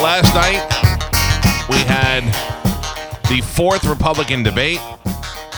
Last 0.00 0.32
night, 0.34 0.62
we 1.68 1.76
had 1.84 2.22
the 3.28 3.40
fourth 3.42 3.84
Republican 3.84 4.42
debate. 4.42 4.80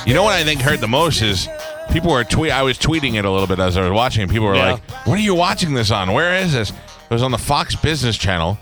You 0.07 0.15
know 0.15 0.23
what 0.23 0.35
I 0.35 0.45
think 0.45 0.61
hurt 0.63 0.81
the 0.81 0.89
most 0.89 1.21
is 1.23 1.49
people 1.93 2.11
were 2.11 2.25
tweet. 2.25 2.51
I 2.51 2.63
was 2.63 2.79
tweeting 2.79 3.15
it 3.19 3.25
a 3.25 3.31
little 3.31 3.47
bit 3.47 3.59
as 3.59 3.77
I 3.77 3.83
was 3.83 3.93
watching. 3.93 4.23
and 4.23 4.31
People 4.31 4.47
were 4.49 4.57
Yeah. 4.57 4.73
like, 4.73 4.91
"What 5.07 5.19
are 5.19 5.23
you 5.23 5.35
watching 5.35 5.75
this 5.75 5.91
on? 5.91 6.13
Where 6.13 6.35
is 6.37 6.53
this?" 6.55 6.71
It 6.71 6.77
was 7.11 7.23
on 7.23 7.31
the 7.33 7.39
Fox 7.39 7.75
Business 7.77 8.17
Channel, 8.17 8.59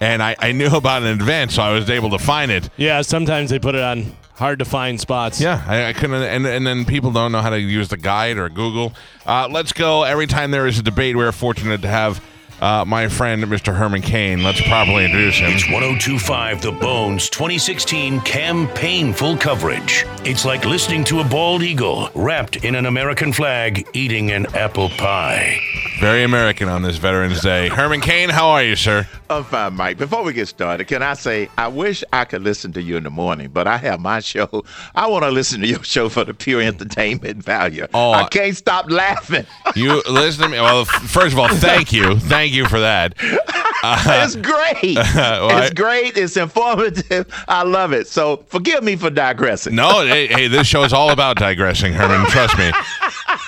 and 0.00 0.22
I, 0.22 0.34
I 0.38 0.52
knew 0.52 0.68
about 0.74 1.02
it 1.02 1.06
in 1.06 1.12
advance, 1.12 1.54
so 1.54 1.62
I 1.62 1.72
was 1.72 1.90
able 1.90 2.10
to 2.10 2.18
find 2.18 2.50
it. 2.50 2.70
Yeah, 2.76 3.02
sometimes 3.02 3.50
they 3.50 3.58
put 3.58 3.74
it 3.74 3.82
on 3.82 4.16
hard 4.36 4.58
to 4.60 4.64
find 4.64 4.98
spots. 5.00 5.40
Yeah, 5.40 5.62
I, 5.68 5.88
I 5.88 5.92
couldn't, 5.92 6.22
and 6.22 6.46
and 6.46 6.66
then 6.66 6.84
people 6.86 7.10
don't 7.10 7.32
know 7.32 7.42
how 7.42 7.50
to 7.50 7.60
use 7.60 7.88
the 7.88 7.96
guide 7.98 8.38
or 8.38 8.48
Google. 8.48 8.94
Uh, 9.26 9.46
let's 9.50 9.72
go. 9.72 10.04
Every 10.04 10.26
time 10.26 10.50
there 10.52 10.66
is 10.66 10.78
a 10.78 10.82
debate, 10.82 11.16
we're 11.16 11.32
fortunate 11.32 11.82
to 11.82 11.88
have 11.88 12.20
uh, 12.62 12.84
my 12.86 13.08
friend 13.08 13.42
Mr. 13.44 13.74
Herman 13.74 14.02
Cain. 14.02 14.42
Let's 14.42 14.62
properly 14.62 15.04
introduce 15.04 15.38
him. 15.38 15.50
It's 15.50 15.68
1025 15.68 16.62
The 16.62 16.72
Bones 16.72 17.28
2016 17.28 18.20
campaign 18.20 19.12
full 19.12 19.36
coverage. 19.36 20.06
It's 20.24 20.44
like 20.44 20.64
listening 20.64 21.02
to 21.04 21.20
a 21.20 21.24
bald 21.24 21.62
eagle 21.62 22.08
wrapped 22.14 22.64
in 22.64 22.76
an 22.76 22.86
American 22.86 23.32
flag 23.32 23.86
eating 23.92 24.30
an 24.30 24.46
apple 24.54 24.88
pie. 24.90 25.58
Very 26.00 26.22
American 26.22 26.68
on 26.68 26.82
this 26.82 26.96
Veterans 26.96 27.42
Day. 27.42 27.68
Herman 27.68 28.00
Cain, 28.00 28.28
how 28.28 28.48
are 28.50 28.62
you, 28.62 28.76
sir? 28.76 29.08
I'm 29.38 29.44
fine, 29.44 29.66
uh, 29.66 29.70
Mike. 29.70 29.98
Before 29.98 30.22
we 30.22 30.32
get 30.32 30.48
started, 30.48 30.86
can 30.86 31.02
I 31.02 31.14
say 31.14 31.48
I 31.58 31.68
wish 31.68 32.02
I 32.12 32.24
could 32.24 32.42
listen 32.42 32.72
to 32.72 32.82
you 32.82 32.96
in 32.96 33.04
the 33.04 33.10
morning, 33.10 33.50
but 33.52 33.66
I 33.66 33.76
have 33.78 34.00
my 34.00 34.20
show. 34.20 34.64
I 34.94 35.06
want 35.08 35.24
to 35.24 35.30
listen 35.30 35.60
to 35.60 35.66
your 35.66 35.82
show 35.82 36.08
for 36.08 36.24
the 36.24 36.34
pure 36.34 36.60
entertainment 36.60 37.42
value. 37.44 37.86
Oh, 37.94 38.12
I 38.12 38.24
can't 38.28 38.56
stop 38.56 38.90
laughing. 38.90 39.46
You 39.74 40.02
listen 40.08 40.44
to 40.44 40.48
me. 40.48 40.60
Well, 40.60 40.84
first 40.84 41.32
of 41.32 41.38
all, 41.38 41.48
thank 41.48 41.92
you, 41.92 42.18
thank 42.18 42.52
you 42.52 42.66
for 42.66 42.80
that. 42.80 43.14
Uh, 43.84 44.22
it's 44.24 44.36
great. 44.36 44.96
I- 44.98 45.62
it's 45.64 45.74
great. 45.74 46.16
It's 46.16 46.36
informative. 46.36 47.26
I 47.48 47.62
love 47.64 47.92
it. 47.92 48.06
So 48.06 48.44
forgive 48.48 48.84
me 48.84 48.96
for 48.96 49.10
digressing. 49.10 49.74
No, 49.74 50.04
hey, 50.06 50.26
hey, 50.28 50.46
this 50.48 50.66
show 50.66 50.84
is 50.84 50.92
all 50.92 51.10
about 51.10 51.36
digressing, 51.36 51.92
Herman. 51.92 52.26
Trust 52.30 52.56
me. 52.58 52.70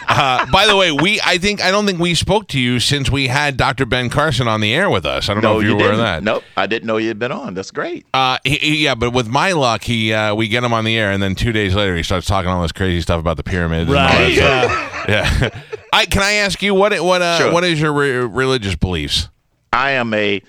Uh, 0.09 0.47
by 0.51 0.67
the 0.67 0.77
way, 0.77 0.93
we 0.93 1.21
I 1.25 1.39
think 1.39 1.63
I 1.63 1.71
don't 1.71 1.87
think 1.87 1.99
we 1.99 2.15
spoke 2.15 2.49
to 2.49 2.61
you 2.61 2.81
since 2.81 3.11
we 3.11 3.27
had 3.29 3.57
Dr. 3.57 3.87
Ben 3.87 4.11
Carson 4.11 4.47
on 4.49 4.61
the 4.61 4.75
air 4.75 4.89
with 4.91 5.07
us. 5.07 5.29
I 5.29 5.35
don't 5.35 5.43
know 5.43 5.59
if 5.59 5.65
you, 5.65 5.71
you 5.71 5.77
were 5.77 5.83
didn't. 5.83 5.99
that. 5.99 6.23
Nope, 6.23 6.45
I 6.57 6.67
didn't 6.67 6.87
know 6.87 6.97
you'd 6.97 7.19
been 7.19 7.33
on. 7.33 7.55
That's 7.55 7.71
great. 7.71 8.07
Uh, 8.15 8.39
he, 8.45 8.57
he- 8.57 8.85
yeah, 8.85 8.95
but 8.95 9.13
with 9.13 9.29
my 9.29 9.53
luck, 9.53 9.83
he 9.85 10.13
uh, 10.13 10.35
we 10.35 10.49
get 10.49 10.63
him 10.65 10.73
on 10.73 10.85
the 10.85 10.97
air, 10.99 11.11
and 11.11 11.23
then 11.23 11.35
two 11.35 11.53
days 11.53 11.75
later, 11.75 11.97
he 11.97 12.03
starts 12.03 12.27
talking 12.27 12.51
all 12.51 12.63
this 12.63 12.73
crazy 12.73 13.01
stuff 13.01 13.19
about 13.21 13.37
the 13.37 13.43
pyramids. 13.45 13.91
and 13.91 13.99
all 13.99 14.07
that 14.09 14.21
Right. 14.21 14.33
Yeah. 14.35 14.91
Yeah. 15.09 15.61
I 15.93 16.07
can 16.07 16.23
I 16.23 16.33
ask 16.35 16.63
you 16.63 16.75
what 16.75 16.99
what 17.05 17.21
uh, 17.21 17.39
Sure. 17.39 17.53
what 17.53 17.63
is 17.65 17.81
your 17.81 17.93
re- 17.93 18.11
religious 18.27 18.75
beliefs? 18.75 19.29
I 19.73 19.91
am 19.93 20.15
a 20.15 20.43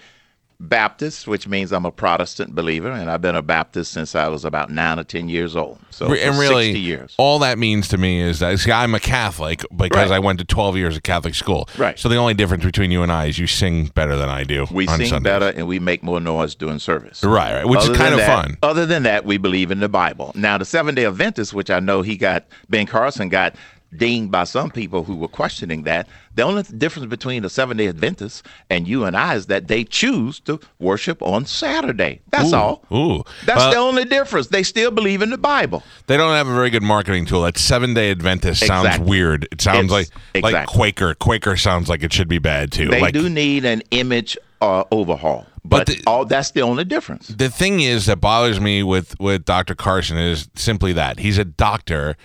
Baptist, 0.69 1.27
which 1.27 1.47
means 1.47 1.71
I'm 1.71 1.85
a 1.85 1.91
Protestant 1.91 2.53
believer, 2.55 2.89
and 2.91 3.09
I've 3.09 3.21
been 3.21 3.35
a 3.35 3.41
Baptist 3.41 3.91
since 3.93 4.15
I 4.15 4.27
was 4.27 4.43
about 4.45 4.69
nine 4.69 4.99
or 4.99 5.03
ten 5.03 5.29
years 5.29 5.55
old. 5.55 5.79
So 5.91 6.07
and 6.13 6.37
really, 6.37 6.65
60 6.73 6.79
years. 6.79 7.15
all 7.17 7.39
that 7.39 7.57
means 7.57 7.87
to 7.89 7.97
me 7.97 8.19
is 8.19 8.39
that 8.39 8.59
see, 8.59 8.71
I'm 8.71 8.93
a 8.95 8.99
Catholic 8.99 9.63
because 9.75 10.09
Right. 10.09 10.15
I 10.15 10.19
went 10.19 10.39
to 10.39 10.45
12 10.45 10.75
years 10.77 10.97
of 10.97 11.03
Catholic 11.03 11.35
school. 11.35 11.69
Right. 11.77 11.97
So 11.97 12.09
the 12.09 12.17
only 12.17 12.33
difference 12.33 12.65
between 12.65 12.91
you 12.91 13.01
and 13.03 13.11
I 13.11 13.27
is 13.27 13.39
you 13.39 13.47
sing 13.47 13.85
better 13.95 14.15
than 14.17 14.27
I 14.27 14.43
do. 14.43 14.67
We 14.71 14.87
on 14.87 14.97
sing 14.97 15.07
Sundays. 15.07 15.23
better 15.31 15.47
and 15.57 15.67
we 15.67 15.79
make 15.79 16.03
more 16.03 16.19
noise 16.19 16.55
doing 16.55 16.79
service. 16.79 17.23
Right, 17.23 17.53
right, 17.53 17.65
which 17.65 17.81
is 17.87 17.95
kind 17.95 18.13
of 18.13 18.19
that- 18.19 18.27
fun. 18.43 18.57
Other 18.61 18.85
than 18.85 19.03
that, 19.03 19.25
we 19.25 19.37
believe 19.37 19.71
in 19.71 19.79
the 19.79 19.89
Bible. 19.89 20.31
Now, 20.35 20.57
the 20.57 20.65
Seven 20.65 20.95
Day 20.95 21.05
Adventists, 21.05 21.53
which 21.53 21.69
I 21.69 21.79
know 21.79 22.01
he 22.01 22.17
got, 22.17 22.45
Ben 22.69 22.85
Carson 22.87 23.29
got 23.29 23.55
dinged 23.97 24.31
by 24.31 24.43
some 24.43 24.69
people 24.71 25.03
who 25.03 25.15
were 25.15 25.27
questioning 25.27 25.83
that. 25.83 26.07
The 26.35 26.41
only 26.43 26.63
difference 26.63 27.07
between 27.07 27.43
the 27.43 27.49
Seven 27.49 27.77
Day 27.77 27.87
Adventists 27.87 28.43
and 28.69 28.87
you 28.87 29.05
and 29.05 29.15
I 29.15 29.35
is 29.35 29.45
that 29.47 29.67
they 29.67 29.83
choose 29.85 30.39
to 30.41 30.59
worship 30.79 31.21
on 31.21 31.45
Saturday. 31.45 32.21
That's 32.31 32.51
Ooh, 32.51 32.55
all. 32.55 32.85
ooh. 32.93 33.23
That's 33.45 33.61
Uh, 33.63 33.71
the 33.71 33.77
only 33.77 34.03
difference. 34.05 34.47
They 34.47 34.63
still 34.63 34.91
believe 34.91 35.21
in 35.21 35.29
the 35.29 35.37
Bible. 35.37 35.83
They 36.07 36.17
don't 36.17 36.33
have 36.33 36.47
a 36.47 36.53
very 36.53 36.69
good 36.69 36.83
marketing 36.83 37.25
tool. 37.25 37.43
That 37.43 37.57
seven 37.57 37.93
day 37.93 38.11
Adventist 38.11 38.65
sounds 38.65 38.85
Exactly. 38.87 39.09
weird. 39.09 39.47
It 39.51 39.61
sounds 39.61 39.91
It's- 39.93 40.11
like 40.43 40.53
like. 40.53 40.67
Quaker. 40.67 41.13
Quaker 41.15 41.55
sounds 41.57 41.87
like 41.89 42.03
it 42.03 42.11
should 42.11 42.27
be 42.27 42.39
bad 42.39 42.71
too. 42.71 42.89
They 42.89 43.01
like, 43.01 43.13
do 43.13 43.29
need 43.29 43.63
an 43.65 43.81
image 43.91 44.37
uh, 44.61 44.83
overhaul. 44.91 45.45
But 45.63 45.77
But, 45.77 45.87
the- 45.87 46.03
all 46.05 46.25
that's 46.25 46.51
the 46.51 46.61
only 46.61 46.83
difference. 46.83 47.27
the 47.29 47.49
thing 47.49 47.79
is 47.79 48.05
that 48.05 48.17
bothers 48.17 48.59
me 48.59 48.83
with 48.83 49.19
with 49.19 49.45
Dr. 49.45 49.73
Carson 49.73 50.17
is 50.17 50.47
simply 50.55 50.93
that 50.93 51.19
he's 51.19 51.37
a 51.37 51.45
doctor, 51.45 52.15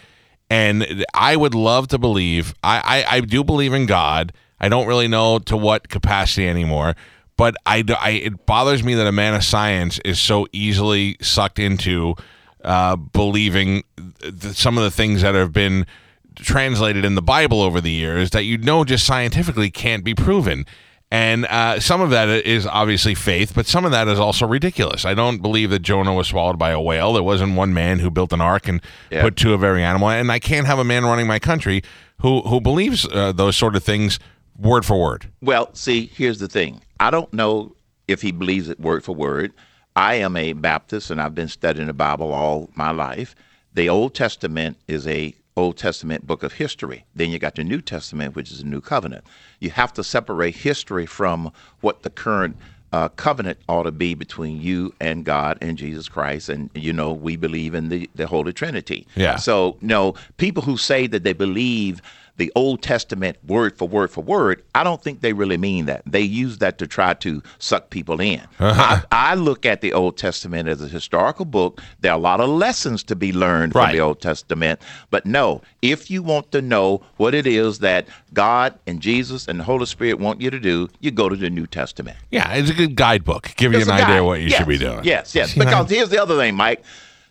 and 0.50 1.06
I 1.14 1.36
would 1.36 1.54
love 1.54 1.88
to 1.88 1.98
believe 1.98 2.54
I 2.62 3.04
I, 3.08 3.16
I 3.16 3.20
do 3.20 3.42
believe 3.44 3.72
in 3.72 3.86
God. 3.86 4.32
I 4.60 4.68
don't 4.68 4.86
really 4.86 5.08
know 5.08 5.38
to 5.38 5.56
what 5.56 5.88
capacity 5.88 6.46
anymore, 6.46 6.94
but 7.36 7.56
I, 7.64 7.82
I 7.98 8.10
it 8.10 8.44
bothers 8.44 8.84
me 8.84 8.94
that 8.94 9.06
a 9.06 9.12
man 9.12 9.34
of 9.34 9.42
science 9.42 9.98
is 10.04 10.20
so 10.20 10.46
easily 10.52 11.16
sucked 11.22 11.58
into 11.58 12.14
uh, 12.62 12.96
believing 12.96 13.84
th- 14.20 14.54
some 14.54 14.76
of 14.76 14.84
the 14.84 14.90
things 14.90 15.22
that 15.22 15.34
have 15.34 15.52
been 15.52 15.86
translated 16.34 17.04
in 17.04 17.14
the 17.14 17.22
Bible 17.22 17.62
over 17.62 17.80
the 17.80 17.90
years 17.90 18.30
that 18.30 18.44
you 18.44 18.58
know 18.58 18.84
just 18.84 19.06
scientifically 19.06 19.70
can't 19.70 20.04
be 20.04 20.14
proven. 20.14 20.66
And 21.12 21.44
uh, 21.46 21.80
some 21.80 22.00
of 22.00 22.10
that 22.10 22.28
is 22.28 22.66
obviously 22.66 23.16
faith, 23.16 23.52
but 23.52 23.66
some 23.66 23.84
of 23.84 23.90
that 23.90 24.06
is 24.06 24.20
also 24.20 24.46
ridiculous. 24.46 25.04
I 25.04 25.14
don't 25.14 25.42
believe 25.42 25.70
that 25.70 25.80
Jonah 25.80 26.14
was 26.14 26.28
swallowed 26.28 26.56
by 26.58 26.70
a 26.70 26.80
whale. 26.80 27.12
There 27.12 27.22
wasn't 27.22 27.56
one 27.56 27.74
man 27.74 27.98
who 27.98 28.10
built 28.10 28.32
an 28.32 28.40
ark 28.40 28.68
and 28.68 28.80
Yeah. 29.10 29.22
put 29.22 29.34
two 29.34 29.52
of 29.52 29.64
every 29.64 29.82
animal. 29.82 30.08
And 30.08 30.30
I 30.30 30.38
can't 30.38 30.68
have 30.68 30.78
a 30.78 30.84
man 30.84 31.04
running 31.04 31.26
my 31.26 31.40
country 31.40 31.82
who 32.20 32.42
who 32.42 32.60
believes 32.60 33.06
uh, 33.12 33.32
those 33.32 33.56
sort 33.56 33.74
of 33.74 33.82
things 33.82 34.20
word 34.56 34.84
for 34.84 35.00
word. 35.00 35.26
Well, 35.40 35.70
see, 35.74 36.10
here's 36.14 36.38
the 36.38 36.46
thing. 36.48 36.80
I 37.00 37.10
don't 37.10 37.32
know 37.32 37.74
if 38.06 38.22
he 38.22 38.30
believes 38.30 38.68
it 38.68 38.78
word 38.78 39.02
for 39.02 39.14
word. 39.14 39.52
I 39.96 40.14
am 40.16 40.36
a 40.36 40.52
Baptist 40.52 41.10
and 41.10 41.20
I've 41.20 41.34
been 41.34 41.48
studying 41.48 41.88
the 41.88 41.92
Bible 41.92 42.32
all 42.32 42.70
my 42.76 42.92
life. 42.92 43.34
The 43.74 43.88
Old 43.88 44.14
Testament 44.14 44.76
is 44.86 45.08
a 45.08 45.34
Old 45.56 45.76
Testament 45.76 46.26
book 46.26 46.42
of 46.44 46.52
history. 46.52 47.04
Then 47.16 47.30
you 47.30 47.38
got 47.40 47.56
the 47.56 47.64
New 47.64 47.80
Testament, 47.80 48.36
which 48.36 48.52
is 48.52 48.60
a 48.60 48.66
new 48.66 48.80
covenant. 48.80 49.24
You 49.60 49.70
have 49.70 49.92
to 49.94 50.04
separate 50.04 50.56
history 50.56 51.06
from 51.06 51.52
what 51.80 52.02
the 52.02 52.10
current 52.10 52.56
uh, 52.92 53.08
covenant 53.10 53.58
ought 53.68 53.84
to 53.84 53.92
be 53.92 54.14
between 54.14 54.60
you 54.60 54.92
and 55.00 55.24
God 55.24 55.58
and 55.60 55.78
Jesus 55.78 56.08
Christ. 56.08 56.48
And, 56.48 56.70
you 56.74 56.92
know, 56.92 57.12
we 57.12 57.36
believe 57.36 57.74
in 57.74 57.88
the, 57.88 58.10
the 58.14 58.26
Holy 58.26 58.52
Trinity. 58.52 59.06
Yeah. 59.14 59.36
So, 59.36 59.76
no, 59.80 60.14
people 60.38 60.62
who 60.62 60.76
say 60.76 61.06
that 61.06 61.22
they 61.22 61.32
believe 61.32 62.02
the 62.40 62.50
Old 62.56 62.80
Testament 62.82 63.36
word 63.46 63.76
for 63.76 63.86
word 63.86 64.10
for 64.10 64.22
word, 64.24 64.62
I 64.74 64.82
don't 64.82 65.02
think 65.02 65.20
they 65.20 65.34
really 65.34 65.58
mean 65.58 65.84
that. 65.86 66.00
They 66.06 66.22
use 66.22 66.58
that 66.58 66.78
to 66.78 66.86
try 66.86 67.12
to 67.14 67.42
suck 67.58 67.90
people 67.90 68.20
in. 68.20 68.40
Uh-huh. 68.58 69.02
I, 69.12 69.32
I 69.32 69.34
look 69.34 69.66
at 69.66 69.80
the 69.82 69.92
Old 69.92 70.16
Testament 70.16 70.68
as 70.68 70.82
a 70.82 70.88
historical 70.88 71.44
book. 71.44 71.80
There 72.00 72.12
are 72.12 72.18
a 72.18 72.20
lot 72.20 72.40
of 72.40 72.48
lessons 72.48 73.02
to 73.04 73.14
be 73.16 73.32
learned 73.32 73.74
Right. 73.74 73.86
from 73.88 73.96
the 73.96 74.00
Old 74.02 74.20
Testament. 74.20 74.80
But 75.10 75.26
no, 75.26 75.60
if 75.82 76.10
you 76.10 76.22
want 76.22 76.50
to 76.52 76.62
know 76.62 77.02
what 77.18 77.34
it 77.34 77.46
is 77.46 77.78
that 77.80 78.08
God 78.32 78.78
and 78.86 79.00
Jesus 79.00 79.46
and 79.48 79.60
the 79.60 79.64
Holy 79.64 79.86
Spirit 79.86 80.18
want 80.18 80.40
you 80.40 80.50
to 80.50 80.58
do, 80.60 80.88
you 81.00 81.10
go 81.10 81.28
to 81.28 81.36
the 81.36 81.50
New 81.50 81.66
Testament. 81.66 82.16
Yeah, 82.30 82.52
it's 82.54 82.70
a 82.70 82.74
good 82.74 82.96
guidebook. 82.96 83.54
Give 83.56 83.72
you 83.72 83.80
an 83.82 83.90
idea 83.90 84.06
guide. 84.06 84.20
what 84.22 84.40
you 84.40 84.48
Yes, 84.48 84.58
should 84.58 84.68
be 84.68 84.78
doing. 84.78 85.04
Yes, 85.04 85.34
yes. 85.34 85.54
Because 85.58 85.90
here's 85.90 86.08
the 86.08 86.22
other 86.22 86.36
thing, 86.38 86.54
Mike. 86.54 86.82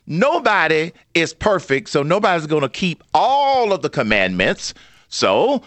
Nobody 0.07 0.91
is 1.13 1.33
perfect, 1.33 1.87
so 1.89 2.01
nobody's 2.03 2.47
going 2.47 2.63
to 2.63 2.69
keep 2.69 3.03
all 3.13 3.71
of 3.71 3.81
the 3.83 3.89
commandments. 3.89 4.73
So 5.09 5.61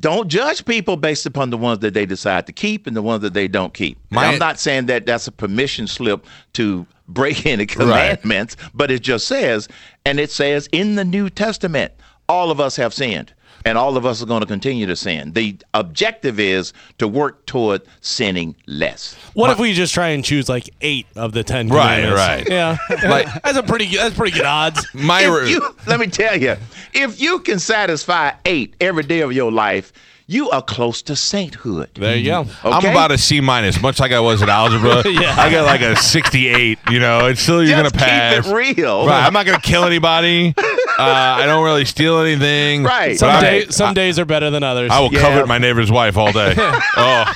don't 0.00 0.28
judge 0.28 0.64
people 0.64 0.96
based 0.96 1.26
upon 1.26 1.50
the 1.50 1.58
ones 1.58 1.80
that 1.80 1.92
they 1.94 2.06
decide 2.06 2.46
to 2.46 2.52
keep 2.52 2.86
and 2.86 2.96
the 2.96 3.02
ones 3.02 3.22
that 3.22 3.34
they 3.34 3.48
don't 3.48 3.74
keep. 3.74 3.98
My- 4.10 4.26
I'm 4.26 4.38
not 4.38 4.58
saying 4.58 4.86
that 4.86 5.04
that's 5.06 5.26
a 5.26 5.32
permission 5.32 5.86
slip 5.86 6.24
to 6.54 6.86
break 7.08 7.44
any 7.46 7.66
commandments, 7.66 8.56
but 8.74 8.90
it 8.90 9.02
just 9.02 9.26
says, 9.26 9.68
and 10.06 10.18
it 10.18 10.30
says 10.30 10.68
in 10.72 10.94
the 10.94 11.04
New 11.04 11.28
Testament, 11.28 11.92
all 12.28 12.50
of 12.50 12.60
us 12.60 12.76
have 12.76 12.94
sinned. 12.94 13.34
And 13.64 13.78
all 13.78 13.96
of 13.96 14.04
us 14.04 14.22
are 14.22 14.26
going 14.26 14.40
to 14.40 14.46
continue 14.46 14.86
to 14.86 14.96
sin. 14.96 15.32
The 15.32 15.56
objective 15.74 16.40
is 16.40 16.72
to 16.98 17.06
work 17.06 17.46
toward 17.46 17.82
sinning 18.00 18.54
less. 18.66 19.14
What 19.34 19.50
if 19.50 19.58
we 19.58 19.72
just 19.72 19.94
try 19.94 20.08
and 20.08 20.24
choose 20.24 20.48
like 20.48 20.68
eight 20.80 21.06
of 21.16 21.32
the 21.32 21.44
ten? 21.44 21.68
Right, 21.68 22.10
right. 22.12 22.48
Yeah, 22.48 22.76
Like- 23.04 23.28
that's 23.42 23.58
a 23.58 23.62
pretty 23.62 23.86
good. 23.86 24.00
That's 24.00 24.16
pretty 24.16 24.36
good 24.36 24.46
odds. 24.46 24.86
My 24.94 25.20
if 25.22 25.48
you, 25.48 25.74
let 25.86 26.00
me 26.00 26.06
tell 26.08 26.36
you, 26.40 26.56
if 26.92 27.20
you 27.20 27.38
can 27.40 27.58
satisfy 27.58 28.32
eight 28.44 28.74
every 28.80 29.02
day 29.04 29.20
of 29.20 29.32
your 29.32 29.52
life, 29.52 29.92
you 30.26 30.50
are 30.50 30.62
close 30.62 31.02
to 31.02 31.16
sainthood. 31.16 31.90
There 31.94 32.16
you 32.16 32.26
go. 32.30 32.46
I'm 32.64 32.74
Okay? 32.78 32.90
about 32.90 33.10
a 33.12 33.18
C 33.18 33.40
minus, 33.40 33.80
much 33.82 34.00
like 34.00 34.12
I 34.12 34.20
was 34.20 34.42
at 34.42 34.48
algebra. 34.48 35.02
Yeah. 35.12 35.34
I 35.36 35.50
got 35.50 35.66
like 35.66 35.80
a 35.82 35.94
68. 35.96 36.78
You 36.90 37.00
know, 37.00 37.26
it's 37.26 37.40
still 37.40 37.62
you're 37.62 37.76
Just 37.78 37.94
gonna 37.94 38.04
pass. 38.06 38.44
keep 38.46 38.52
it 38.54 38.76
real. 38.78 39.06
Right, 39.06 39.24
I'm 39.26 39.32
not 39.32 39.46
gonna 39.46 39.60
kill 39.60 39.84
anybody. 39.84 40.54
Uh, 40.98 41.04
I 41.40 41.46
don't 41.46 41.64
really 41.64 41.86
steal 41.86 42.18
anything. 42.20 42.84
Right. 42.84 43.12
But 43.12 43.18
Some, 43.18 43.30
I, 43.30 43.40
day, 43.40 43.66
some 43.70 43.94
days 43.94 44.18
are 44.18 44.26
better 44.26 44.50
than 44.50 44.62
others. 44.62 44.90
I 44.92 45.00
will 45.00 45.12
Yeah. 45.12 45.20
covet 45.22 45.48
my 45.48 45.56
neighbor's 45.58 45.90
wife 45.90 46.16
all 46.18 46.30
day. 46.32 46.54
oh, 46.58 47.32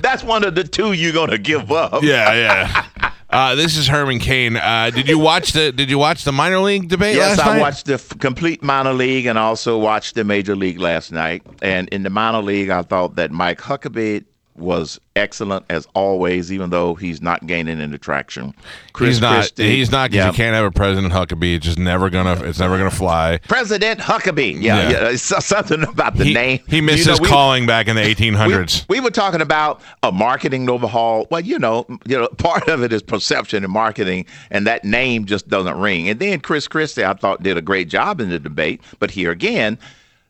That's 0.00 0.22
one 0.22 0.44
of 0.44 0.54
the 0.54 0.62
two 0.64 0.92
you're 0.92 1.12
gonna 1.12 1.38
give 1.38 1.70
up. 1.72 2.02
yeah, 2.04 2.32
yeah. 2.32 2.85
Uh, 3.28 3.54
this 3.56 3.76
is 3.76 3.88
Herman 3.88 4.20
Cain. 4.20 4.56
Uh, 4.56 4.90
did 4.94 5.08
you 5.08 5.18
watch 5.18 5.52
the 5.52 5.72
Did 5.72 5.90
you 5.90 5.98
watch 5.98 6.22
the 6.24 6.30
minor 6.32 6.60
league 6.60 6.88
debate 6.88 7.16
Yes, 7.16 7.38
I 7.40 7.54
night? 7.54 7.60
watched 7.60 7.86
the 7.86 7.94
f- 7.94 8.16
complete 8.20 8.62
minor 8.62 8.92
league 8.92 9.26
and 9.26 9.36
also 9.36 9.78
watched 9.78 10.14
the 10.14 10.22
major 10.22 10.54
league 10.54 10.78
last 10.78 11.10
night. 11.10 11.42
And 11.60 11.88
in 11.88 12.04
the 12.04 12.10
minor 12.10 12.40
league, 12.40 12.70
I 12.70 12.82
thought 12.82 13.16
that 13.16 13.32
Mike 13.32 13.60
Huckabee 13.60 14.24
was 14.58 15.00
excellent 15.14 15.64
as 15.70 15.86
always, 15.94 16.52
even 16.52 16.70
though 16.70 16.94
he's 16.94 17.20
not 17.22 17.46
gaining 17.46 17.80
any 17.80 17.98
traction. 17.98 18.54
Chris 18.92 19.08
he's 19.16 19.20
not. 19.20 19.34
Christie- 19.36 19.76
He's 19.76 19.90
not 19.90 20.10
because 20.10 20.24
yeah. 20.24 20.30
you 20.30 20.36
can't 20.36 20.54
have 20.54 20.64
a 20.64 20.70
President 20.70 21.12
Huckabee. 21.12 21.56
It's 21.56 21.64
just 21.66 21.78
never 21.78 22.10
gonna. 22.10 22.42
It's 22.44 22.58
never 22.58 22.76
gonna 22.78 22.90
fly. 22.90 23.38
President 23.48 24.00
Huckabee. 24.00 24.60
Yeah, 24.60 24.76
Yeah. 24.82 24.90
yeah. 24.90 25.08
it's 25.10 25.22
something 25.22 25.82
about 25.84 26.16
the 26.16 26.24
He, 26.24 26.34
name. 26.34 26.60
he 26.68 26.80
missed 26.80 27.00
You 27.00 27.04
know, 27.06 27.10
his 27.12 27.20
we- 27.20 27.28
calling 27.28 27.66
back 27.66 27.88
in 27.88 27.96
the 27.96 28.02
we, 28.02 28.14
1800s. 28.14 28.86
we 28.88 29.00
were 29.00 29.10
talking 29.10 29.40
about 29.40 29.80
a 30.02 30.10
marketing 30.12 30.68
overhaul. 30.70 31.26
Well, 31.30 31.40
you 31.40 31.58
know, 31.58 31.86
you 32.06 32.18
know, 32.18 32.28
part 32.38 32.68
of 32.68 32.82
it 32.82 32.92
is 32.92 33.02
perception 33.02 33.64
and 33.64 33.72
marketing, 33.72 34.26
and 34.50 34.66
that 34.66 34.84
name 34.84 35.24
just 35.26 35.48
doesn't 35.48 35.78
ring. 35.78 36.08
And 36.08 36.18
then 36.20 36.40
Chris 36.40 36.66
Christie, 36.68 37.04
I 37.04 37.14
thought, 37.14 37.42
did 37.42 37.56
a 37.56 37.62
great 37.62 37.88
job 37.88 38.20
in 38.20 38.30
the 38.30 38.38
debate. 38.38 38.80
But 38.98 39.10
here 39.10 39.30
again, 39.30 39.78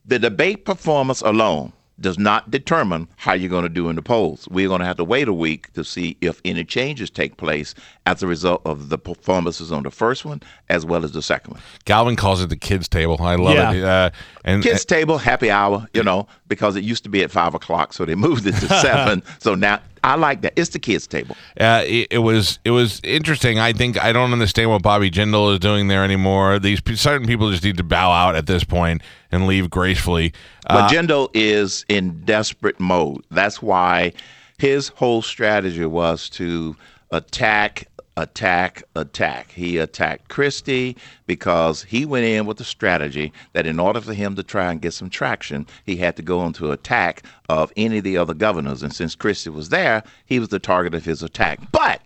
the 0.04 0.18
debate 0.18 0.64
performance 0.64 1.20
alone 1.20 1.72
does 1.98 2.18
not 2.18 2.50
determine 2.50 3.08
how 3.16 3.32
you're 3.32 3.48
going 3.48 3.62
to 3.62 3.68
do 3.70 3.88
in 3.88 3.96
the 3.96 4.02
polls. 4.02 4.46
We're 4.50 4.68
going 4.68 4.80
to 4.80 4.84
have 4.86 4.98
to 4.98 5.04
wait 5.04 5.28
a 5.28 5.32
week 5.32 5.72
to 5.72 5.82
see 5.84 6.16
if 6.20 6.40
any 6.44 6.62
changes 6.64 7.08
take 7.10 7.38
place 7.38 7.74
as 8.04 8.22
a 8.22 8.26
result 8.26 8.60
of 8.66 8.90
the 8.90 8.98
performances 8.98 9.72
on 9.72 9.82
the 9.82 9.90
first 9.90 10.24
one 10.24 10.42
as 10.68 10.84
well 10.84 11.04
as 11.04 11.12
the 11.12 11.22
second 11.22 11.54
one. 11.54 11.62
Galvin 11.86 12.14
calls 12.16 12.42
it 12.42 12.48
the 12.50 12.56
kids' 12.56 12.86
table. 12.88 13.16
I 13.22 13.36
love 13.36 13.54
Yeah. 13.54 13.72
it. 13.72 13.82
Uh, 13.84 14.10
and 14.44 14.62
Kids 14.62 14.84
table, 14.84 15.18
happy 15.18 15.50
hour, 15.50 15.86
you 15.94 16.02
know, 16.02 16.26
because 16.48 16.76
it 16.76 16.84
used 16.84 17.02
to 17.04 17.08
be 17.10 17.22
at 17.22 17.30
five 17.30 17.54
o'clock, 17.54 17.92
so 17.94 18.04
they 18.04 18.14
moved 18.14 18.46
it 18.46 18.52
to 18.56 18.68
seven. 18.80 19.22
So 19.38 19.54
now 19.54 19.80
I 20.04 20.14
like 20.16 20.42
that. 20.42 20.52
It's 20.56 20.70
the 20.70 20.78
kids 20.78 21.06
table. 21.06 21.36
Uh, 21.58 21.82
it, 21.86 22.08
it 22.10 22.18
was 22.18 22.58
it 22.64 22.70
was 22.70 23.00
interesting. 23.02 23.58
I 23.58 23.72
think 23.72 24.02
I 24.02 24.12
don't 24.12 24.32
understand 24.32 24.70
what 24.70 24.82
Bobby 24.82 25.10
Jindal 25.10 25.52
is 25.52 25.58
doing 25.58 25.88
there 25.88 26.04
anymore. 26.04 26.58
These 26.58 26.80
certain 26.94 27.26
people 27.26 27.50
just 27.50 27.64
need 27.64 27.76
to 27.78 27.82
bow 27.84 28.10
out 28.12 28.36
at 28.36 28.46
this 28.46 28.64
point 28.64 29.02
and 29.32 29.46
leave 29.46 29.68
gracefully. 29.70 30.32
But 30.68 30.76
Uh, 30.76 30.88
Jindal 30.88 31.30
is 31.34 31.84
in 31.88 32.20
desperate 32.24 32.78
mode. 32.78 33.24
That's 33.30 33.60
why 33.60 34.12
his 34.58 34.88
whole 34.88 35.22
strategy 35.22 35.84
was 35.84 36.28
to 36.30 36.76
attack, 37.10 37.88
attack, 38.16 38.82
attack. 38.94 39.50
He 39.52 39.78
attacked 39.78 40.28
Christie 40.28 40.96
because 41.26 41.82
he 41.82 42.04
went 42.04 42.24
in 42.24 42.46
with 42.46 42.60
a 42.60 42.64
strategy 42.64 43.32
that 43.52 43.66
in 43.66 43.78
order 43.78 44.00
for 44.00 44.14
him 44.14 44.36
to 44.36 44.42
try 44.42 44.70
and 44.70 44.80
get 44.80 44.94
some 44.94 45.10
traction, 45.10 45.66
he 45.84 45.96
had 45.96 46.16
to 46.16 46.22
go 46.22 46.44
into 46.46 46.72
attack 46.72 47.22
of 47.48 47.72
any 47.76 47.98
of 47.98 48.04
the 48.04 48.16
other 48.16 48.34
governors. 48.34 48.82
And 48.82 48.94
since 48.94 49.14
Christie 49.14 49.50
was 49.50 49.68
there, 49.68 50.02
he 50.24 50.38
was 50.38 50.48
the 50.48 50.58
target 50.58 50.94
of 50.94 51.04
his 51.04 51.22
attack. 51.22 51.60
But 51.72 52.00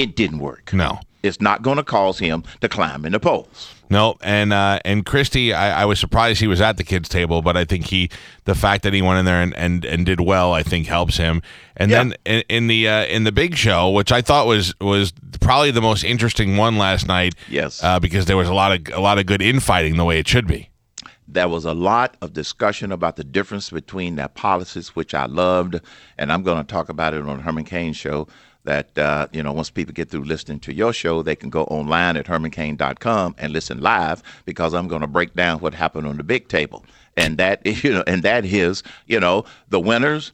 it 0.00 0.16
didn't 0.16 0.38
work. 0.38 0.72
no, 0.72 0.98
It's 1.22 1.40
not 1.40 1.62
going 1.62 1.76
to 1.76 1.84
cause 1.84 2.18
him 2.18 2.42
to 2.60 2.68
climb 2.68 3.04
in 3.04 3.12
the 3.12 3.20
polls. 3.20 3.74
no, 3.90 4.16
and 4.22 4.52
uh, 4.52 4.78
and 4.84 5.04
Christie, 5.04 5.52
I, 5.52 5.82
I 5.82 5.84
was 5.84 5.98
surprised 6.00 6.40
he 6.40 6.46
was 6.46 6.60
at 6.60 6.76
the 6.76 6.84
kids' 6.84 7.08
table, 7.08 7.42
but 7.42 7.56
I 7.56 7.64
think 7.64 7.86
he 7.86 8.08
the 8.44 8.54
fact 8.54 8.82
that 8.84 8.92
he 8.94 9.02
went 9.02 9.18
in 9.18 9.24
there 9.24 9.42
and, 9.42 9.54
and, 9.56 9.84
and 9.84 10.06
did 10.06 10.20
well, 10.20 10.52
I 10.54 10.62
think 10.62 10.86
helps 10.86 11.16
him. 11.16 11.42
And 11.76 11.90
Yeah. 11.90 11.98
then 11.98 12.14
in, 12.24 12.42
in 12.48 12.66
the 12.68 12.88
uh, 12.88 13.04
in 13.06 13.24
the 13.24 13.32
big 13.32 13.54
show, 13.56 13.90
which 13.90 14.12
I 14.12 14.22
thought 14.22 14.46
was 14.46 14.74
was 14.80 15.12
probably 15.40 15.70
the 15.72 15.82
most 15.82 16.04
interesting 16.04 16.56
one 16.56 16.78
last 16.78 17.06
night. 17.06 17.34
Yes. 17.48 17.82
uh, 17.82 17.98
because 18.00 18.24
there 18.26 18.36
was 18.36 18.48
a 18.48 18.54
lot 18.54 18.72
of 18.72 18.94
a 18.94 19.00
lot 19.00 19.18
of 19.18 19.26
good 19.26 19.42
infighting 19.42 19.96
the 19.96 20.04
way 20.04 20.18
it 20.18 20.28
should 20.28 20.46
be. 20.46 20.68
there 21.32 21.48
was 21.48 21.64
a 21.64 21.74
lot 21.74 22.16
of 22.22 22.32
discussion 22.32 22.90
about 22.92 23.14
the 23.16 23.24
difference 23.24 23.70
between 23.70 24.16
their 24.16 24.28
policies, 24.28 24.96
which 24.96 25.14
I 25.14 25.26
loved, 25.26 25.74
and 26.18 26.32
I'm 26.32 26.42
going 26.42 26.58
to 26.64 26.72
talk 26.74 26.88
about 26.88 27.14
it 27.14 27.22
on 27.22 27.36
the 27.36 27.42
Herman 27.42 27.64
Cain 27.64 27.92
show. 27.92 28.26
That 28.64 28.96
uh, 28.98 29.28
you 29.32 29.42
know, 29.42 29.52
once 29.52 29.70
people 29.70 29.94
get 29.94 30.10
through 30.10 30.24
listening 30.24 30.60
to 30.60 30.74
your 30.74 30.92
show, 30.92 31.22
they 31.22 31.34
can 31.34 31.48
go 31.50 31.64
online 31.64 32.16
at 32.16 32.26
hermancain.com 32.26 33.34
and 33.38 33.52
listen 33.52 33.80
live 33.80 34.22
because 34.44 34.74
I'm 34.74 34.86
going 34.86 35.00
to 35.00 35.06
break 35.06 35.34
down 35.34 35.60
what 35.60 35.72
happened 35.72 36.06
on 36.06 36.18
the 36.18 36.22
big 36.22 36.48
table, 36.48 36.84
and 37.16 37.38
that 37.38 37.64
you 37.84 37.92
know, 37.92 38.04
and 38.06 38.22
that 38.22 38.44
is 38.44 38.82
you 39.06 39.18
know 39.18 39.44
the 39.68 39.80
winners, 39.80 40.32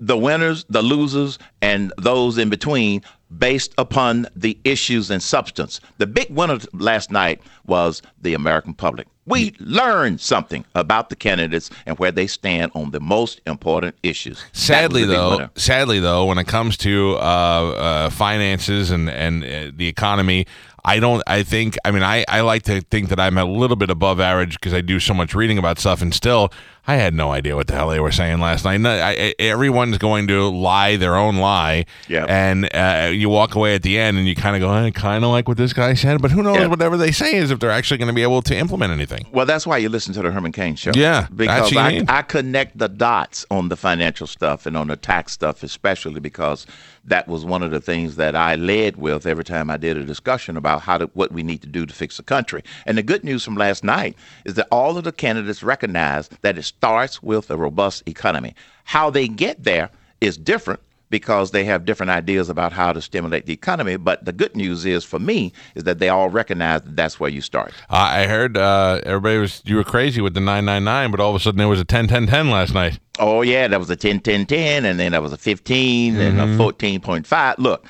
the 0.00 0.16
winners, 0.16 0.64
the 0.68 0.82
losers, 0.82 1.38
and 1.62 1.92
those 1.98 2.38
in 2.38 2.48
between 2.48 3.02
based 3.36 3.74
upon 3.76 4.26
the 4.34 4.58
issues 4.64 5.10
and 5.10 5.22
substance. 5.22 5.80
The 5.98 6.06
big 6.06 6.30
winner 6.30 6.58
last 6.72 7.10
night 7.10 7.42
was 7.66 8.02
the 8.22 8.34
American 8.34 8.74
public. 8.74 9.06
We 9.26 9.54
learned 9.60 10.22
something 10.22 10.64
about 10.74 11.10
the 11.10 11.16
candidates 11.16 11.68
and 11.84 11.98
where 11.98 12.10
they 12.10 12.26
stand 12.26 12.72
on 12.74 12.92
the 12.92 13.00
most 13.00 13.42
important 13.46 13.94
issues. 14.02 14.42
Sadly, 14.52 15.04
though, 15.04 15.30
winner. 15.32 15.50
sadly 15.54 16.00
though, 16.00 16.24
when 16.24 16.38
it 16.38 16.46
comes 16.46 16.78
to 16.78 17.16
uh, 17.16 17.18
uh, 17.18 18.10
finances 18.10 18.90
and 18.90 19.10
and 19.10 19.44
uh, 19.44 19.70
the 19.76 19.86
economy, 19.86 20.46
I 20.82 20.98
don't. 20.98 21.22
I 21.26 21.42
think. 21.42 21.76
I 21.84 21.90
mean, 21.90 22.02
I 22.02 22.24
I 22.26 22.40
like 22.40 22.62
to 22.62 22.80
think 22.80 23.10
that 23.10 23.20
I'm 23.20 23.36
a 23.36 23.44
little 23.44 23.76
bit 23.76 23.90
above 23.90 24.18
average 24.18 24.54
because 24.58 24.72
I 24.72 24.80
do 24.80 24.98
so 24.98 25.12
much 25.12 25.34
reading 25.34 25.58
about 25.58 25.78
stuff, 25.78 26.00
and 26.00 26.14
still, 26.14 26.50
I 26.88 26.94
had 26.96 27.12
no 27.12 27.30
idea 27.32 27.54
what 27.54 27.66
the 27.66 27.74
hell 27.74 27.90
they 27.90 28.00
were 28.00 28.10
saying 28.10 28.40
last 28.40 28.64
night. 28.64 28.84
I, 28.86 29.10
I, 29.10 29.34
everyone's 29.38 29.98
going 29.98 30.26
to 30.28 30.48
lie 30.48 30.96
their 30.96 31.16
own 31.16 31.36
lie, 31.36 31.84
Yeah. 32.08 32.24
and 32.26 32.66
uh, 32.74 33.10
you 33.12 33.28
walk 33.28 33.54
away 33.54 33.74
at 33.74 33.82
the 33.82 33.98
end 33.98 34.16
and 34.16 34.26
you 34.26 34.34
kind 34.34 34.56
of 34.56 34.60
go, 34.60 34.70
I 34.70 34.90
kind 34.90 35.22
of 35.22 35.30
like 35.30 35.48
what 35.48 35.58
this 35.58 35.74
guy 35.74 35.92
said, 35.92 36.22
but 36.22 36.30
who 36.30 36.42
knows? 36.42 36.56
Yeah. 36.56 36.66
Whatever 36.66 36.96
they 36.96 37.12
say 37.12 37.34
is 37.36 37.50
if 37.50 37.60
they're 37.60 37.70
actually 37.70 37.98
going 37.98 38.08
to 38.08 38.14
be 38.14 38.22
able 38.22 38.40
to 38.40 38.56
implement 38.56 38.90
anything. 38.90 39.26
Well, 39.32 39.44
that's 39.44 39.66
why 39.66 39.76
you 39.76 39.90
listen 39.90 40.14
to 40.14 40.22
the 40.22 40.30
Herman 40.30 40.52
Cain 40.52 40.76
show. 40.76 40.92
Yeah, 40.94 41.26
because 41.34 41.76
I. 41.76 42.04
I 42.08 42.22
connect 42.22 42.78
the 42.78 42.88
dots 42.88 43.44
on 43.50 43.68
the 43.68 43.76
financial 43.76 44.26
stuff 44.26 44.64
and 44.64 44.74
on 44.74 44.88
the 44.88 44.96
tax 44.96 45.32
stuff, 45.32 45.62
especially 45.62 46.20
because 46.20 46.66
that 47.04 47.28
was 47.28 47.44
one 47.44 47.62
of 47.62 47.70
the 47.70 47.80
things 47.80 48.16
that 48.16 48.34
I 48.34 48.54
led 48.54 48.96
with 48.96 49.26
every 49.26 49.44
time 49.44 49.70
I 49.70 49.76
did 49.76 49.96
a 49.96 50.04
discussion 50.04 50.56
about 50.56 50.82
how 50.82 50.98
to, 50.98 51.06
what 51.14 51.32
we 51.32 51.42
need 51.42 51.62
to 51.62 51.68
do 51.68 51.86
to 51.86 51.94
fix 51.94 52.16
the 52.16 52.22
country. 52.22 52.62
And 52.86 52.96
the 52.98 53.02
good 53.02 53.24
news 53.24 53.44
from 53.44 53.54
last 53.56 53.82
night 53.84 54.16
is 54.44 54.54
that 54.54 54.68
all 54.70 54.96
of 54.98 55.04
the 55.04 55.12
candidates 55.12 55.62
recognize 55.62 56.28
that 56.42 56.58
it 56.58 56.62
starts 56.78 57.20
with 57.22 57.50
a 57.50 57.56
robust 57.56 58.04
economy. 58.06 58.54
How 58.84 59.10
they 59.10 59.26
get 59.26 59.64
there 59.64 59.90
is 60.20 60.36
different 60.36 60.80
because 61.10 61.50
they 61.50 61.64
have 61.64 61.84
different 61.84 62.10
ideas 62.10 62.48
about 62.48 62.72
how 62.72 62.92
to 62.92 63.00
stimulate 63.00 63.46
the 63.46 63.52
economy. 63.52 63.96
But 63.96 64.24
the 64.24 64.32
good 64.32 64.54
news 64.54 64.84
is 64.84 65.04
for 65.04 65.18
me 65.18 65.52
is 65.74 65.84
that 65.84 65.98
they 65.98 66.08
all 66.08 66.28
recognize 66.28 66.82
that 66.82 66.94
that's 66.94 67.18
where 67.18 67.30
you 67.30 67.40
start. 67.40 67.72
I 67.88 68.26
heard 68.26 68.56
uh, 68.56 69.00
everybody 69.04 69.38
was 69.38 69.62
you 69.64 69.76
were 69.76 69.84
crazy 69.84 70.20
with 70.20 70.34
the 70.34 70.40
999, 70.40 71.10
but 71.10 71.18
all 71.20 71.30
of 71.30 71.36
a 71.36 71.40
sudden 71.40 71.58
there 71.58 71.68
was 71.68 71.80
a 71.80 71.84
10 71.84 72.08
10 72.08 72.26
10 72.26 72.50
last 72.50 72.74
night. 72.74 73.00
Oh 73.18 73.42
yeah, 73.42 73.66
that 73.66 73.80
was 73.80 73.90
a 73.90 73.96
10 73.96 74.20
10 74.20 74.46
10 74.46 74.84
and 74.84 75.00
then 75.00 75.12
that 75.12 75.22
was 75.22 75.32
a 75.32 75.38
15 75.38 76.16
and 76.16 76.40
a 76.40 76.44
14.5. 76.44 77.58
Look, 77.58 77.86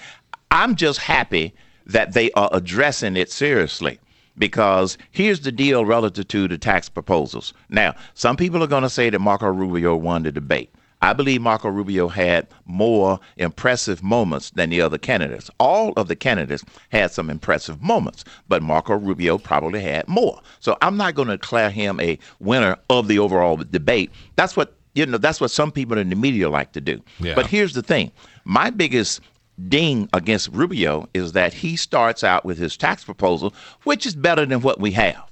I'm 0.51 0.77
just 0.77 1.01
happy 1.01 1.55
that 1.87 2.15
they 2.15 2.31
are 2.33 2.49
addressing 2.53 3.17
it 3.17 3.31
seriously 3.31 3.99
because 4.39 4.99
here's 5.11 5.41
the 5.41 5.53
deal 5.53 5.85
relative 5.85 6.29
to 6.29 6.49
the 6.49 6.59
tax 6.59 6.89
proposals. 6.89 7.53
Now, 7.69 7.95
some 8.15 8.37
people 8.37 8.63
are 8.63 8.69
going 8.69 8.83
to 8.83 8.91
say 8.91 9.11
that 9.11 9.19
Marco 9.19 9.49
Rubio 9.49 9.97
won 9.97 10.23
the 10.23 10.33
debate. 10.33 10.73
I 11.01 11.13
believe 11.13 11.41
Marco 11.41 11.69
Rubio 11.69 12.09
had 12.09 12.49
more 12.67 13.21
impressive 13.37 14.03
moments 14.03 14.51
than 14.51 14.71
the 14.71 14.81
other 14.81 14.99
candidates. 14.99 15.49
All 15.61 15.93
of 15.97 16.09
the 16.09 16.17
candidates 16.17 16.65
had 16.91 17.13
some 17.13 17.31
impressive 17.31 17.83
moments, 17.83 18.25
but 18.49 18.63
Marco 18.63 18.97
Rubio 18.97 19.39
probably 19.39 19.81
had 19.81 20.09
more. 20.09 20.41
So 20.61 20.77
I'm 20.83 20.97
not 20.97 21.15
going 21.15 21.29
to 21.29 21.37
declare 21.37 21.71
him 21.71 22.01
a 22.01 22.19
winner 22.41 22.77
of 22.91 23.07
the 23.07 23.19
overall 23.19 23.57
debate. 23.57 24.11
That's 24.37 24.57
what 24.57 24.75
you 24.95 25.07
know. 25.07 25.19
That's 25.19 25.41
what 25.41 25.53
some 25.53 25.71
people 25.71 25.99
in 25.99 26.11
the 26.11 26.17
media 26.17 26.51
like 26.51 26.73
to 26.73 26.81
do. 26.81 27.01
Yeah. 27.21 27.35
But 27.35 27.47
here's 27.47 27.75
the 27.75 27.83
thing: 27.83 28.11
my 28.45 28.71
biggest 28.71 29.21
ding 29.69 30.09
against 30.13 30.53
Rubio 30.53 31.09
is 31.15 31.33
that 31.33 31.53
he 31.53 31.77
starts 31.77 32.23
out 32.23 32.45
with 32.45 32.59
his 32.59 32.77
tax 32.77 33.05
proposal, 33.05 33.53
which 33.85 34.07
is 34.07 34.15
better 34.15 34.47
than 34.47 34.61
what 34.61 34.81
we 34.81 34.93
have. 34.93 35.23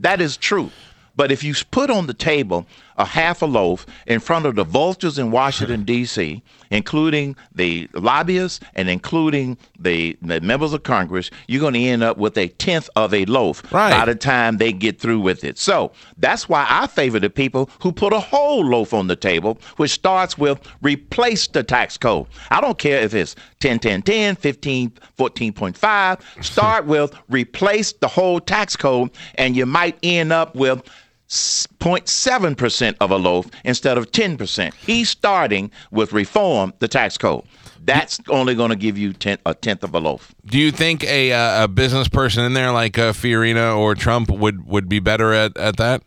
That 0.00 0.20
is 0.20 0.36
true. 0.36 0.70
But 1.16 1.32
if 1.32 1.42
you 1.42 1.54
put 1.70 1.90
on 1.90 2.06
the 2.06 2.14
table 2.14 2.66
a 3.00 3.04
half 3.04 3.42
a 3.42 3.46
loaf 3.46 3.86
in 4.06 4.20
front 4.20 4.46
of 4.46 4.54
the 4.54 4.64
vultures 4.64 5.18
in 5.18 5.30
Washington, 5.30 5.84
D.C., 5.90 6.42
including 6.70 7.34
the 7.52 7.88
lobbyists 7.94 8.60
and 8.76 8.88
including 8.88 9.56
the, 9.78 10.16
the 10.22 10.40
members 10.40 10.72
of 10.72 10.84
Congress, 10.84 11.30
you're 11.48 11.60
going 11.60 11.74
to 11.74 11.80
end 11.80 12.02
up 12.04 12.16
with 12.16 12.38
a 12.38 12.46
tenth 12.48 12.88
of 12.94 13.12
a 13.12 13.24
loaf 13.24 13.62
Right. 13.72 13.90
by 13.90 14.04
the 14.04 14.14
time 14.14 14.58
they 14.58 14.72
get 14.72 15.00
through 15.00 15.20
with 15.20 15.42
it. 15.42 15.58
So 15.58 15.90
that's 16.18 16.48
why 16.48 16.64
I 16.68 16.86
favor 16.86 17.18
the 17.18 17.30
people 17.30 17.68
who 17.82 17.90
put 17.90 18.12
a 18.12 18.20
whole 18.20 18.64
loaf 18.64 18.94
on 18.94 19.08
the 19.08 19.16
table, 19.16 19.58
which 19.78 19.90
starts 19.90 20.38
with 20.38 20.60
replace 20.82 21.46
the 21.48 21.62
tax 21.64 21.96
code. 21.98 22.26
I 22.50 22.60
don't 22.60 22.78
care 22.78 23.00
if 23.02 23.14
it's 23.14 23.34
10, 23.58 23.80
10, 23.80 24.02
10, 24.02 24.36
15, 24.36 24.90
14.5. 25.18 26.20
Start 26.44 26.86
with 26.86 27.12
replace 27.28 27.92
the 27.94 28.08
whole 28.08 28.40
tax 28.40 28.76
code, 28.76 29.10
and 29.36 29.56
you 29.56 29.66
might 29.66 29.98
end 30.02 30.32
up 30.32 30.54
with 30.54 30.82
0.7% 31.30 32.96
of 33.00 33.10
a 33.10 33.16
loaf 33.16 33.46
instead 33.64 33.96
of 33.96 34.10
10%. 34.10 34.74
He's 34.74 35.08
starting 35.08 35.70
with 35.92 36.12
reform 36.12 36.74
the 36.80 36.88
tax 36.88 37.16
code. 37.16 37.44
That's 37.82 38.20
only 38.28 38.54
going 38.54 38.70
to 38.70 38.76
give 38.76 38.98
you 38.98 39.14
ten, 39.14 39.38
a 39.46 39.54
tenth 39.54 39.82
of 39.82 39.94
a 39.94 39.98
loaf. 39.98 40.34
Do 40.44 40.58
you 40.58 40.70
think 40.70 41.02
a 41.04 41.32
uh, 41.32 41.64
a 41.64 41.68
business 41.68 42.08
person 42.08 42.44
in 42.44 42.52
there 42.52 42.72
like 42.72 42.98
uh, 42.98 43.12
Fiorina 43.12 43.74
or 43.74 43.94
Trump 43.94 44.30
would 44.30 44.66
would 44.66 44.86
be 44.86 45.00
better 45.00 45.32
at 45.32 45.56
at 45.56 45.78
that? 45.78 46.02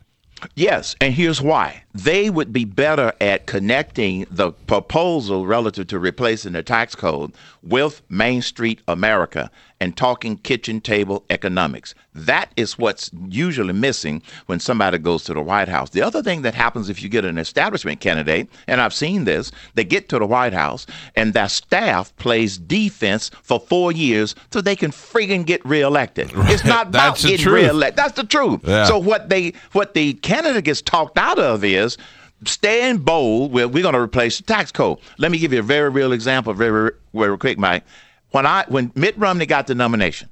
Yes, 0.54 0.94
and 1.00 1.14
here's 1.14 1.40
why. 1.40 1.84
They 1.94 2.30
would 2.30 2.52
be 2.52 2.64
better 2.64 3.12
at 3.20 3.46
connecting 3.46 4.26
the 4.30 4.52
proposal 4.52 5.46
relative 5.46 5.86
to 5.88 5.98
replacing 5.98 6.52
the 6.52 6.62
tax 6.62 6.94
code 6.94 7.32
with 7.62 8.02
Main 8.08 8.42
Street 8.42 8.80
America 8.86 9.50
and 9.80 9.96
talking 9.96 10.36
kitchen 10.38 10.80
table 10.80 11.24
economics. 11.30 11.94
That 12.14 12.52
is 12.56 12.78
what's 12.78 13.10
usually 13.28 13.72
missing 13.72 14.22
when 14.46 14.60
somebody 14.60 14.98
goes 14.98 15.24
to 15.24 15.34
the 15.34 15.42
White 15.42 15.68
House. 15.68 15.90
The 15.90 16.02
other 16.02 16.22
thing 16.22 16.42
that 16.42 16.54
happens 16.54 16.88
if 16.88 17.02
you 17.02 17.08
get 17.08 17.24
an 17.24 17.38
establishment 17.38 18.00
candidate, 18.00 18.48
and 18.68 18.80
I've 18.80 18.94
seen 18.94 19.24
this, 19.24 19.50
they 19.74 19.84
get 19.84 20.08
to 20.10 20.18
the 20.18 20.26
White 20.26 20.52
House 20.52 20.86
and 21.16 21.34
their 21.34 21.48
staff 21.48 22.14
plays 22.16 22.56
defense 22.56 23.30
for 23.42 23.58
four 23.58 23.92
years 23.92 24.34
so 24.52 24.60
they 24.60 24.76
can 24.76 24.90
friggin' 24.90 25.44
get 25.44 25.64
reelected. 25.66 26.30
It's 26.34 26.64
not 26.64 26.86
about 26.88 27.18
getting 27.18 27.46
reelected. 27.46 27.96
That's 27.96 28.14
the 28.14 28.24
truth. 28.24 28.60
Yeah. 28.64 28.84
So 28.84 28.98
what 28.98 29.28
they 29.28 29.52
what 29.72 29.94
the 29.94 30.14
candidate 30.14 30.64
gets 30.64 30.82
talked 30.82 31.18
out 31.18 31.38
of 31.38 31.64
is 31.64 31.98
staying 32.46 32.98
bold. 32.98 33.52
Well, 33.52 33.68
we're 33.68 33.82
going 33.82 33.94
to 33.94 34.00
replace 34.00 34.36
the 34.38 34.44
tax 34.44 34.70
code. 34.72 34.98
Let 35.18 35.30
me 35.30 35.38
give 35.38 35.52
you 35.52 35.58
a 35.58 35.62
very 35.62 35.88
real 35.88 36.12
example, 36.12 36.52
very 36.52 36.92
very 37.12 37.38
quick, 37.38 37.58
Mike. 37.58 37.84
When 38.34 38.46
I 38.46 38.64
when 38.66 38.90
Mitt 38.96 39.16
Romney 39.16 39.46
got 39.46 39.68
the 39.68 39.76
nomination, 39.76 40.28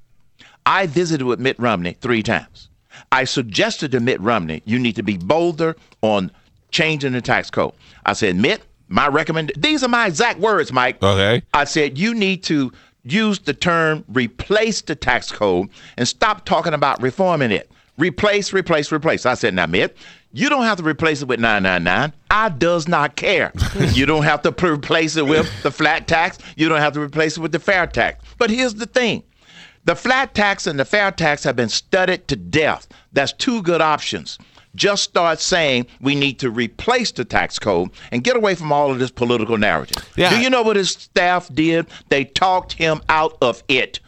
I 0.66 0.86
visited 0.88 1.24
with 1.24 1.38
Mitt 1.38 1.56
Romney 1.60 1.96
three 2.00 2.24
times. 2.24 2.68
I 3.12 3.22
suggested 3.22 3.92
to 3.92 4.00
Mitt 4.00 4.20
Romney, 4.20 4.60
you 4.64 4.80
need 4.80 4.96
to 4.96 5.04
be 5.04 5.16
bolder 5.16 5.76
on 6.00 6.32
changing 6.72 7.12
the 7.12 7.20
tax 7.20 7.48
code. 7.48 7.74
I 8.04 8.14
said, 8.14 8.34
Mitt, 8.34 8.62
my 8.88 9.06
recommend. 9.06 9.52
These 9.56 9.84
are 9.84 9.88
my 9.88 10.08
exact 10.08 10.40
words, 10.40 10.72
Mike. 10.72 11.00
Okay. 11.00 11.44
I 11.54 11.62
said 11.62 11.96
you 11.96 12.12
need 12.12 12.42
to 12.44 12.72
use 13.04 13.38
the 13.38 13.54
term 13.54 14.04
replace 14.08 14.82
the 14.82 14.96
tax 14.96 15.30
code 15.30 15.68
and 15.96 16.08
stop 16.08 16.44
talking 16.44 16.74
about 16.74 17.00
reforming 17.00 17.52
it. 17.52 17.70
Replace, 17.98 18.52
replace, 18.52 18.90
replace. 18.90 19.26
I 19.26 19.34
said, 19.34 19.54
now, 19.54 19.66
Mitt, 19.66 19.96
you 20.32 20.48
don't 20.48 20.64
have 20.64 20.78
to 20.78 20.84
replace 20.84 21.22
it 21.22 21.28
with 21.28 21.40
999. 21.40 22.12
I 22.30 22.48
does 22.48 22.88
not 22.88 23.16
care. 23.16 23.52
you 23.92 24.06
don't 24.06 24.24
have 24.24 24.42
to 24.42 24.66
replace 24.66 25.16
it 25.16 25.26
with 25.26 25.50
the 25.62 25.70
flat 25.70 26.08
tax. 26.08 26.38
You 26.56 26.68
don't 26.68 26.80
have 26.80 26.94
to 26.94 27.00
replace 27.00 27.36
it 27.36 27.40
with 27.40 27.52
the 27.52 27.58
fair 27.58 27.86
tax. 27.86 28.24
But 28.38 28.50
here's 28.50 28.74
the 28.74 28.86
thing. 28.86 29.22
The 29.84 29.96
flat 29.96 30.34
tax 30.34 30.66
and 30.66 30.78
the 30.78 30.84
fair 30.84 31.10
tax 31.10 31.44
have 31.44 31.56
been 31.56 31.68
studied 31.68 32.28
to 32.28 32.36
death. 32.36 32.86
That's 33.12 33.32
two 33.32 33.62
good 33.62 33.80
options. 33.80 34.38
Just 34.74 35.02
start 35.02 35.38
saying 35.40 35.86
we 36.00 36.14
need 36.14 36.38
to 36.38 36.50
replace 36.50 37.12
the 37.12 37.24
tax 37.24 37.58
code 37.58 37.90
and 38.10 38.24
get 38.24 38.36
away 38.36 38.54
from 38.54 38.72
all 38.72 38.90
of 38.90 38.98
this 38.98 39.10
political 39.10 39.58
narrative. 39.58 40.08
Yeah. 40.16 40.30
Do 40.30 40.40
you 40.40 40.48
know 40.48 40.62
what 40.62 40.76
his 40.76 40.90
staff 40.90 41.52
did? 41.52 41.86
They 42.08 42.24
talked 42.24 42.72
him 42.72 43.02
out 43.10 43.36
of 43.42 43.62
it. 43.68 44.00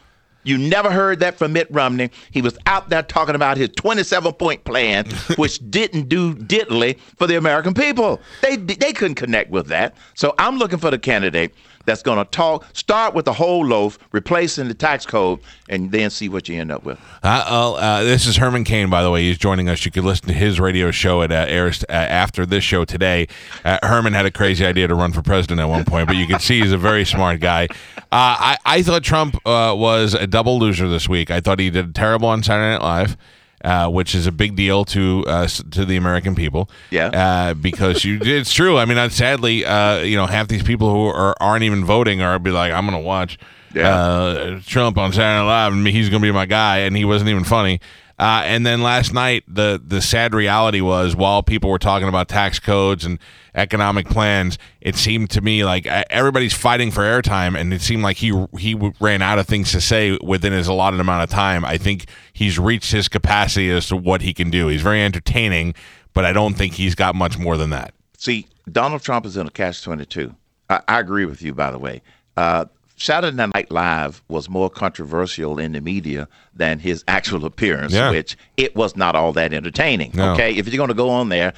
You 0.45 0.59
never 0.59 0.91
heard 0.91 1.21
that 1.21 1.37
from 1.37 1.55
Mitt 1.55 1.69
Romney. 1.71 2.11
He 2.31 2.43
was 2.43 2.57
out 2.67 2.91
there 2.91 3.03
talking 3.03 3.35
about 3.35 3.57
his 3.57 3.71
27 3.77 4.33
point 4.35 4.65
plan, 4.65 5.07
which 5.37 5.59
didn't 5.71 6.09
do 6.09 6.35
diddly 6.35 6.99
for 7.17 7.27
the 7.27 7.37
American 7.37 7.75
people. 7.75 8.21
They 8.43 8.57
they 8.57 8.93
couldn't 8.93 9.17
connect 9.17 9.51
with 9.51 9.69
that. 9.69 9.97
So 10.15 10.35
I'm 10.39 10.59
looking 10.59 10.79
for 10.79 10.91
the 10.91 10.99
candidate 10.99 11.55
that's 11.85 12.03
going 12.03 12.19
to 12.19 12.25
talk, 12.31 12.65
start 12.73 13.15
with 13.15 13.25
the 13.25 13.33
whole 13.33 13.65
loaf, 13.65 13.99
replacing 14.13 14.69
the 14.69 14.75
tax 14.75 15.07
code, 15.07 15.41
and 15.69 15.91
then 15.91 16.11
see 16.11 16.29
what 16.29 16.49
you 16.49 16.61
end 16.61 16.71
up 16.71 16.85
with. 16.85 16.99
Uh, 17.23 17.75
uh, 17.75 18.03
this 18.05 18.27
is 18.27 18.37
Herman 18.37 18.65
Cain, 18.65 18.91
by 18.91 19.03
the 19.03 19.11
way. 19.11 19.23
He's 19.23 19.39
joining 19.39 19.69
us. 19.69 19.85
You 19.85 19.91
can 19.91 20.05
listen 20.05 20.29
to 20.29 20.35
his 20.35 20.61
radio 20.61 20.91
show. 20.91 21.23
at 21.23 21.31
uh, 21.31 21.47
airs 21.49 21.85
uh, 21.89 21.93
after 21.93 22.47
this 22.47 22.65
show 22.65 22.85
today. 22.85 23.29
Uh, 23.65 23.79
Herman 23.83 24.13
had 24.13 24.27
a 24.27 24.31
crazy 24.31 24.65
idea 24.65 24.89
to 24.89 24.95
run 24.95 25.13
for 25.13 25.23
president 25.23 25.61
at 25.61 25.67
one 25.67 25.85
point, 25.85 26.07
but 26.07 26.17
you 26.17 26.27
can 26.27 26.41
see 26.41 26.61
he's 26.61 26.73
a 26.73 26.79
very 26.79 27.05
smart 27.05 27.41
guy. 27.41 27.69
Uh, 27.97 28.01
I, 28.11 28.59
I 28.65 28.83
thought 28.83 29.03
Trump 29.03 29.37
uh, 29.47 29.75
was 29.77 30.15
a 30.15 30.27
double 30.27 30.59
loser 30.59 30.89
this 30.89 31.09
week. 31.09 31.31
I 31.31 31.41
thought 31.41 31.59
he 31.59 31.71
did 31.71 31.95
terrible 31.95 32.29
on 32.29 32.43
Saturday 32.43 32.73
Night 32.73 32.83
Live. 32.83 33.17
Uh, 33.65 33.89
which 33.89 34.15
is 34.15 34.27
a 34.27 34.31
big 34.33 34.55
deal 34.57 34.85
to 34.85 35.25
uh, 35.27 35.47
to 35.71 35.87
the 35.87 35.97
American 35.97 36.35
people. 36.35 36.69
Yeah. 36.91 37.07
Uh, 37.09 37.55
because 37.55 38.05
you, 38.05 38.19
it's 38.23 38.53
true. 38.53 38.77
I 38.77 38.85
mean, 38.85 38.99
uh, 38.99 39.09
sadly, 39.09 39.65
uh, 39.65 40.01
you 40.01 40.19
know, 40.19 40.27
half 40.27 40.49
these 40.49 40.63
people 40.63 40.91
who 40.93 41.07
are, 41.07 41.35
aren't 41.41 41.63
even 41.65 41.83
voting 41.83 42.21
are 42.21 42.39
be 42.39 42.51
like, 42.51 42.73
I'm 42.75 42.87
going 42.87 43.01
to 43.01 43.07
watch 43.07 43.39
Yeah. 43.75 43.89
uh, 43.89 44.61
Trump 44.67 44.99
on 44.99 45.15
Saturday 45.15 45.41
Night 45.41 45.47
Live, 45.47 45.73
and 45.73 45.87
he's 45.87 46.11
going 46.11 46.21
to 46.21 46.29
be 46.29 46.31
my 46.31 46.45
guy, 46.45 46.81
and 46.81 46.95
he 46.95 47.07
wasn't 47.07 47.31
even 47.31 47.43
funny. 47.45 47.81
Uh, 48.19 48.43
and 48.45 48.65
then 48.65 48.81
last 48.83 49.13
night, 49.13 49.43
the 49.49 49.81
the 49.85 50.01
sad 50.01 50.35
reality 50.35 50.81
was, 50.81 51.17
while 51.17 51.43
people 51.43 51.69
were 51.69 51.79
talking 51.79 52.09
about 52.09 52.29
tax 52.29 52.61
codes 52.61 53.05
and 53.05 53.19
economic 53.57 54.07
plans, 54.07 54.57
it 54.81 54.95
seemed 54.95 55.31
to 55.31 55.41
me 55.41 55.65
like 55.65 55.87
uh, 55.87 56.05
everybody's 56.11 56.53
fighting 56.53 56.93
for 56.93 57.03
airtime, 57.03 57.59
and 57.59 57.75
it 57.75 57.81
seemed 57.81 58.05
like 58.05 58.17
he 58.19 58.47
he 58.57 58.75
ran 59.01 59.21
out 59.21 59.39
of 59.41 59.49
things 59.49 59.73
to 59.73 59.81
say 59.81 60.17
within 60.23 60.53
his 60.53 60.69
allotted 60.69 61.01
amount 61.01 61.25
of 61.25 61.31
time. 61.31 61.65
I 61.65 61.77
think 61.77 62.07
he's 62.33 62.59
reached 62.59 62.93
his 62.93 63.09
capacity 63.09 63.71
as 63.71 63.89
to 63.89 63.97
what 63.97 64.23
he 64.23 64.33
can 64.33 64.49
do. 64.49 64.69
He's 64.69 64.83
very 64.83 65.03
entertaining, 65.03 65.75
but 66.13 66.25
I 66.25 66.33
don't 66.33 66.55
think 66.55 66.75
he's 66.75 66.95
got 66.95 67.17
much 67.17 67.37
more 67.37 67.57
than 67.57 67.71
that. 67.71 67.95
See, 68.17 68.47
Donald 68.71 69.03
Trump 69.03 69.27
is 69.27 69.37
in 69.37 69.47
a 69.47 69.51
catch 69.51 69.83
22. 69.83 70.35
I, 70.71 70.81
I 70.87 71.01
agree 71.01 71.25
with 71.25 71.43
you, 71.43 71.53
by 71.53 71.73
the 71.73 71.79
way. 71.79 72.01
Uh, 72.37 72.67
Saturday 72.97 73.37
Night 73.55 73.71
Live 73.71 74.23
was 74.29 74.49
more 74.49 74.71
controversial 74.71 75.59
in 75.59 75.73
the 75.73 75.81
media 75.81 76.29
than 76.55 76.79
his 76.79 77.03
actual 77.09 77.45
appearance, 77.45 77.93
Yeah. 77.93 78.11
which 78.11 78.37
it 78.57 78.77
was 78.77 78.97
not 78.97 79.17
all 79.17 79.33
that 79.33 79.53
entertaining. 79.53 80.13
No. 80.15 80.33
Okay, 80.33 80.55
if 80.55 80.67
you're 80.69 80.77
going 80.77 80.89
to 80.89 80.95
go 80.95 81.11
on 81.11 81.29
there, 81.29 81.53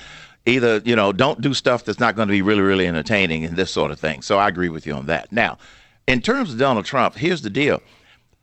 either 0.46 0.80
you 0.84 0.96
know 0.96 1.12
don't 1.12 1.40
do 1.40 1.52
stuff 1.52 1.84
that's 1.84 2.00
not 2.00 2.16
going 2.16 2.28
to 2.28 2.32
be 2.32 2.42
really 2.42 2.62
really 2.62 2.86
entertaining 2.86 3.44
and 3.44 3.56
this 3.56 3.70
sort 3.70 3.90
of 3.90 4.00
thing. 4.00 4.22
So 4.22 4.38
I 4.38 4.48
agree 4.48 4.68
with 4.70 4.86
you 4.86 4.94
on 4.94 5.06
that. 5.06 5.30
Now, 5.30 5.58
in 6.06 6.20
terms 6.22 6.52
of 6.52 6.58
Donald 6.58 6.86
Trump, 6.86 7.16
here's 7.16 7.42
the 7.42 7.50
deal: 7.50 7.82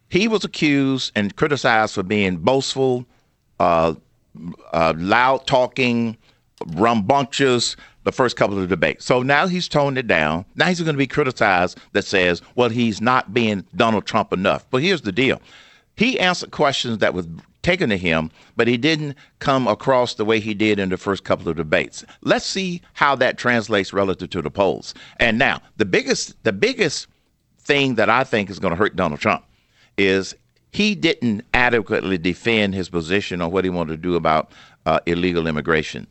he 0.10 0.28
was 0.28 0.44
accused 0.44 1.12
and 1.16 1.36
criticized 1.36 1.96
for 1.96 2.04
being 2.04 2.38
boastful, 2.38 3.06
uh, 3.60 3.96
uh, 4.72 4.94
loud 4.98 5.48
talking, 5.48 6.16
rambunctious 6.68 7.76
the 8.04 8.12
first 8.12 8.36
couple 8.36 8.58
of 8.62 8.70
debates. 8.70 9.06
So 9.06 9.22
now 9.22 9.48
he's 9.48 9.68
toned 9.68 9.98
it 9.98 10.08
down. 10.08 10.46
Now 10.56 10.68
he's 10.68 10.82
going 10.82 10.94
to 10.94 10.98
be 10.98 11.08
criticized 11.08 11.80
that 11.94 12.06
says, 12.06 12.42
well, 12.56 12.70
he's 12.70 13.02
not 13.02 13.34
being 13.34 13.66
Donald 13.76 14.06
Trump 14.06 14.34
enough. 14.34 14.66
But 14.70 14.82
here's 14.82 15.02
the 15.02 15.12
deal 15.12 15.42
he 15.96 16.20
answered 16.20 16.52
questions 16.52 16.98
that 17.00 17.14
was 17.14 17.28
taken 17.62 17.90
to 17.90 17.98
him, 17.98 18.30
but 18.56 18.68
he 18.68 18.78
didn't 18.78 19.16
come 19.40 19.68
across 19.68 20.16
the 20.16 20.26
way 20.26 20.40
he 20.40 20.54
did 20.54 20.80
in 20.80 20.90
the 20.90 20.98
first 20.98 21.24
couple 21.24 21.48
of 21.48 21.56
debates. 21.56 22.04
Let's 22.22 22.46
see 22.46 22.82
how 22.94 23.16
that 23.16 23.38
translates 23.38 23.94
relative 23.94 24.30
to 24.32 24.42
the 24.42 24.52
polls. 24.52 24.94
And 25.18 25.38
now, 25.40 25.62
the 25.78 25.86
biggest 25.86 26.36
the 26.44 26.54
biggest 26.54 27.08
thing 27.60 27.96
that 27.96 28.10
I 28.10 28.24
think 28.24 28.50
is 28.50 28.60
going 28.60 28.72
to 28.72 28.78
hurt 28.78 28.96
Donald 28.96 29.22
Trump 29.22 29.46
is 29.98 30.36
he 30.72 30.96
didn't 30.96 31.46
adequately 31.54 32.18
defend 32.18 32.74
his 32.74 32.90
position 32.90 33.42
on 33.42 33.52
what 33.52 33.64
he 33.64 33.70
wanted 33.70 33.92
to 33.92 33.98
do 33.98 34.16
about 34.16 34.52
uh, 34.86 35.00
illegal 35.06 35.48
immigration. 35.48 36.08